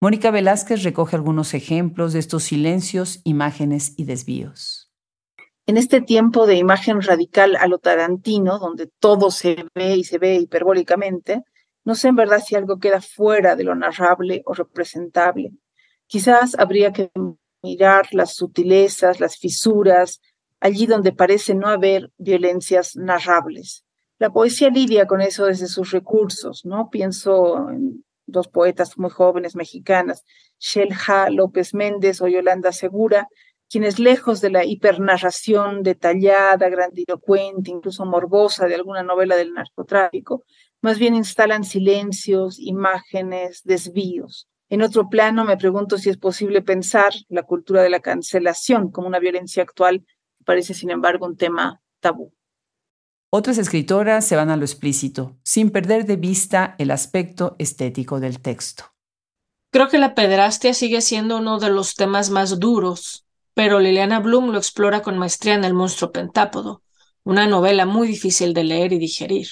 [0.00, 4.92] Mónica Velázquez recoge algunos ejemplos de estos silencios, imágenes y desvíos.
[5.66, 10.18] En este tiempo de imagen radical a lo tarantino, donde todo se ve y se
[10.18, 11.42] ve hiperbólicamente,
[11.86, 15.52] no sé en verdad si algo queda fuera de lo narrable o representable.
[16.08, 17.12] Quizás habría que
[17.62, 20.20] mirar las sutilezas, las fisuras,
[20.58, 23.84] allí donde parece no haber violencias narrables.
[24.18, 26.90] La poesía lidia con eso desde sus recursos, ¿no?
[26.90, 30.24] Pienso en dos poetas muy jóvenes mexicanas,
[30.58, 33.28] Shelha López Méndez o Yolanda Segura,
[33.68, 40.44] quienes lejos de la hipernarración detallada, grandilocuente, incluso morbosa de alguna novela del narcotráfico,
[40.86, 44.46] más bien instalan silencios, imágenes, desvíos.
[44.68, 49.08] En otro plano, me pregunto si es posible pensar la cultura de la cancelación como
[49.08, 50.04] una violencia actual
[50.38, 52.32] que parece, sin embargo, un tema tabú.
[53.30, 58.40] Otras escritoras se van a lo explícito, sin perder de vista el aspecto estético del
[58.40, 58.84] texto.
[59.72, 64.52] Creo que la pederastia sigue siendo uno de los temas más duros, pero Liliana Bloom
[64.52, 66.84] lo explora con maestría en El monstruo pentápodo,
[67.24, 69.48] una novela muy difícil de leer y digerir.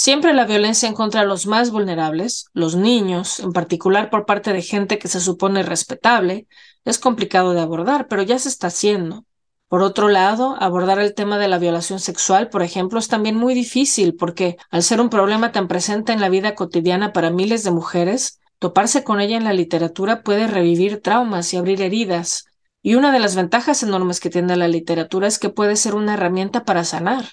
[0.00, 4.52] Siempre la violencia en contra de los más vulnerables, los niños, en particular por parte
[4.52, 6.46] de gente que se supone respetable,
[6.84, 9.24] es complicado de abordar, pero ya se está haciendo.
[9.66, 13.54] Por otro lado, abordar el tema de la violación sexual, por ejemplo, es también muy
[13.54, 17.72] difícil porque, al ser un problema tan presente en la vida cotidiana para miles de
[17.72, 22.44] mujeres, toparse con ella en la literatura puede revivir traumas y abrir heridas.
[22.84, 26.14] Y una de las ventajas enormes que tiene la literatura es que puede ser una
[26.14, 27.24] herramienta para sanar.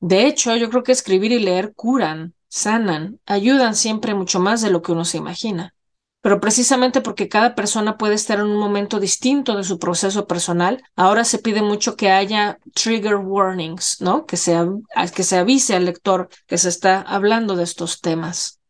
[0.00, 4.70] De hecho, yo creo que escribir y leer curan, sanan, ayudan siempre mucho más de
[4.70, 5.74] lo que uno se imagina.
[6.20, 10.82] Pero precisamente porque cada persona puede estar en un momento distinto de su proceso personal,
[10.96, 14.26] ahora se pide mucho que haya trigger warnings, ¿no?
[14.26, 14.56] Que se,
[15.14, 18.60] que se avise al lector que se está hablando de estos temas.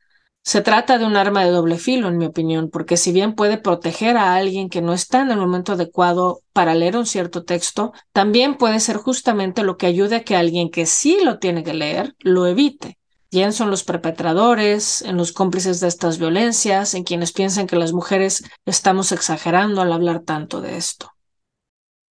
[0.47, 3.59] Se trata de un arma de doble filo, en mi opinión, porque si bien puede
[3.59, 7.93] proteger a alguien que no está en el momento adecuado para leer un cierto texto,
[8.13, 11.75] también puede ser justamente lo que ayude a que alguien que sí lo tiene que
[11.75, 12.97] leer lo evite.
[13.29, 17.93] Pienso en los perpetradores, en los cómplices de estas violencias, en quienes piensan que las
[17.93, 21.11] mujeres estamos exagerando al hablar tanto de esto.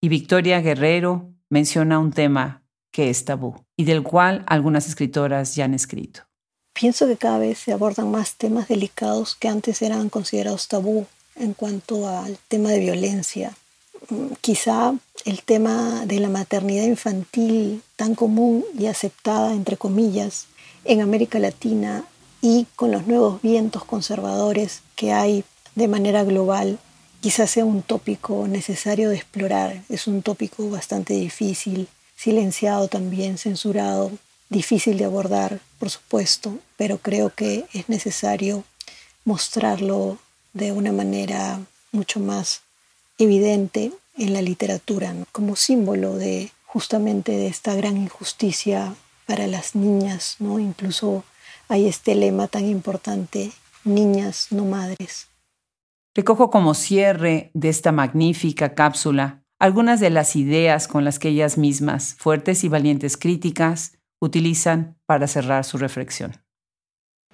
[0.01, 5.65] Y Victoria Guerrero menciona un tema que es tabú y del cual algunas escritoras ya
[5.65, 6.23] han escrito.
[6.73, 11.05] Pienso que cada vez se abordan más temas delicados que antes eran considerados tabú
[11.35, 13.55] en cuanto al tema de violencia.
[14.09, 14.93] Mm, quizá
[15.25, 20.47] el tema de la maternidad infantil tan común y aceptada, entre comillas,
[20.83, 22.05] en América Latina
[22.41, 25.45] y con los nuevos vientos conservadores que hay
[25.75, 26.79] de manera global,
[27.21, 29.81] quizás sea un tópico necesario de explorar.
[29.89, 34.11] Es un tópico bastante difícil, silenciado también, censurado,
[34.53, 38.63] difícil de abordar, por supuesto, pero creo que es necesario
[39.25, 40.17] mostrarlo
[40.53, 41.59] de una manera
[41.91, 42.61] mucho más
[43.17, 48.95] evidente en la literatura, como símbolo de justamente de esta gran injusticia
[49.25, 50.59] para las niñas, ¿no?
[50.59, 51.23] Incluso
[51.67, 53.51] hay este lema tan importante,
[53.83, 55.27] niñas no madres.
[56.15, 61.57] Recojo como cierre de esta magnífica cápsula algunas de las ideas con las que ellas
[61.57, 63.93] mismas, fuertes y valientes críticas,
[64.23, 66.41] utilizan para cerrar su reflexión.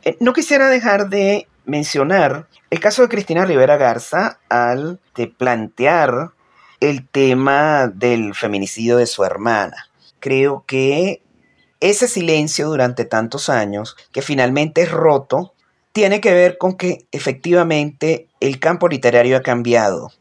[0.03, 4.99] Eh, no quisiera dejar de mencionar el caso de Cristina Rivera Garza al
[5.37, 6.31] plantear
[6.79, 9.89] el tema del feminicidio de su hermana.
[10.19, 11.21] Creo que
[11.79, 15.53] ese silencio durante tantos años, que finalmente es roto,
[15.91, 20.11] tiene que ver con que efectivamente el campo literario ha cambiado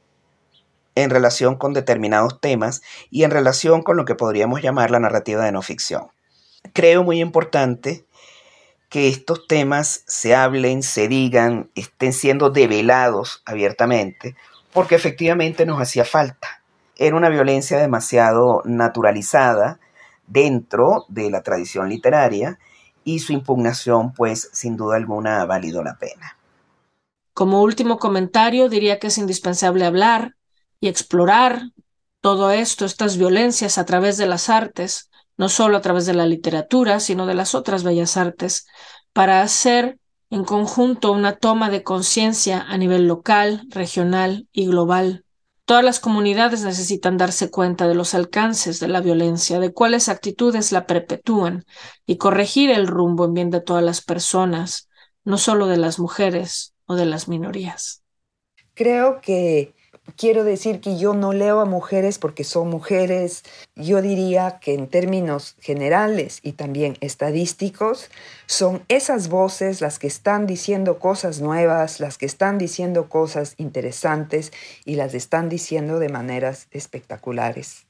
[0.95, 5.45] en relación con determinados temas y en relación con lo que podríamos llamar la narrativa
[5.45, 6.09] de no ficción
[6.73, 8.05] creo muy importante
[8.89, 14.35] que estos temas se hablen, se digan, estén siendo develados abiertamente,
[14.73, 16.63] porque efectivamente nos hacía falta.
[16.97, 19.79] Era una violencia demasiado naturalizada
[20.27, 22.59] dentro de la tradición literaria
[23.05, 26.37] y su impugnación, pues, sin duda alguna ha valido la pena.
[27.35, 30.35] Como último comentario, diría que es indispensable hablar
[30.81, 31.63] y explorar
[32.21, 35.08] todo esto, estas violencias a través de las artes,
[35.39, 38.67] no solo a través de la literatura, sino de las otras bellas artes,
[39.15, 39.99] para hacer
[40.31, 45.25] en conjunto una toma de conciencia a nivel local, regional y global.
[45.65, 50.73] Todas las comunidades necesitan darse cuenta de los alcances de la violencia, de cuáles actitudes
[50.73, 51.65] la perpetúan
[52.05, 54.89] y corregir el rumbo en bien de todas las personas,
[55.25, 58.03] no solo de las mujeres o de las minorías.
[58.75, 59.75] Creo que
[60.17, 63.45] quiero decir que yo no leo a mujeres porque son mujeres.
[63.77, 68.11] Yo diría que en términos generales y también estadísticos,
[68.47, 74.53] son esas voces las que están diciendo cosas nuevas, las que están diciendo cosas interesantes
[74.85, 77.87] y las están diciendo de maneras espectaculares.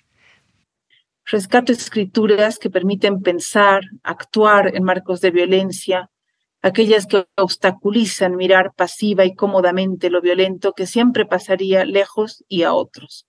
[1.30, 6.10] Rescato escrituras que permiten pensar, actuar en marcos de violencia,
[6.62, 12.72] aquellas que obstaculizan mirar pasiva y cómodamente lo violento que siempre pasaría lejos y a
[12.72, 13.26] otros.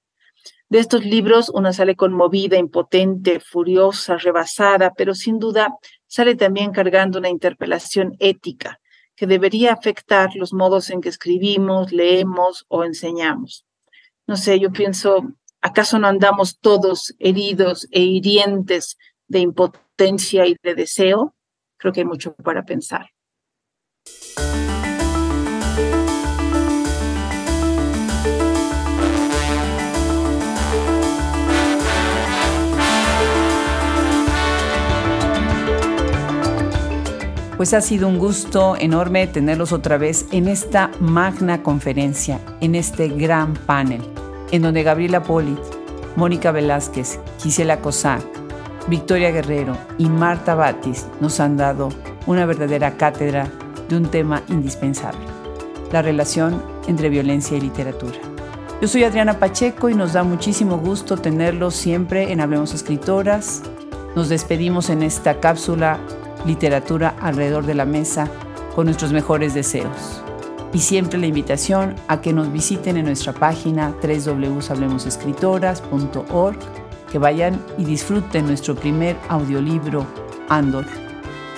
[0.69, 5.75] De estos libros una sale conmovida, impotente, furiosa, rebasada, pero sin duda
[6.05, 8.79] sale también cargando una interpelación ética
[9.15, 13.65] que debería afectar los modos en que escribimos, leemos o enseñamos.
[14.27, 20.75] No sé, yo pienso, ¿acaso no andamos todos heridos e hirientes de impotencia y de
[20.75, 21.35] deseo?
[21.77, 23.09] Creo que hay mucho para pensar.
[37.59, 43.09] Pues ha sido un gusto enorme tenerlos otra vez en esta magna conferencia, en este
[43.09, 44.01] gran panel,
[44.51, 45.59] en donde Gabriela Polit,
[46.15, 48.23] Mónica Velázquez, Gisela Cosac,
[48.87, 51.89] Victoria Guerrero y Marta Batis nos han dado
[52.27, 53.51] una verdadera cátedra
[53.89, 55.25] de un tema indispensable,
[55.91, 58.17] la relación entre violencia y literatura.
[58.81, 63.61] Yo soy Adriana Pacheco y nos da muchísimo gusto tenerlos siempre en Hablemos Escritoras.
[64.15, 65.99] Nos despedimos en esta cápsula
[66.45, 68.31] literatura alrededor de la mesa
[68.75, 70.23] con nuestros mejores deseos.
[70.71, 76.59] Y siempre la invitación a que nos visiten en nuestra página www.hablemosescritoras.org,
[77.11, 80.05] que vayan y disfruten nuestro primer audiolibro,
[80.47, 80.85] Andor,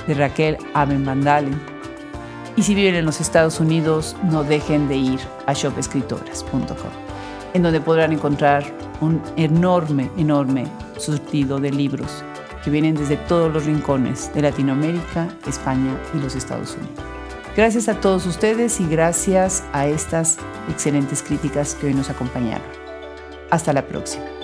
[0.07, 1.61] de Raquel Aben Vandalen.
[2.61, 6.91] Y si viven en los Estados Unidos, no dejen de ir a shopescritoras.com,
[7.55, 8.63] en donde podrán encontrar
[8.99, 10.67] un enorme, enorme
[10.99, 12.23] surtido de libros
[12.63, 17.03] que vienen desde todos los rincones de Latinoamérica, España y los Estados Unidos.
[17.57, 20.37] Gracias a todos ustedes y gracias a estas
[20.69, 22.67] excelentes críticas que hoy nos acompañaron.
[23.49, 24.40] Hasta la próxima.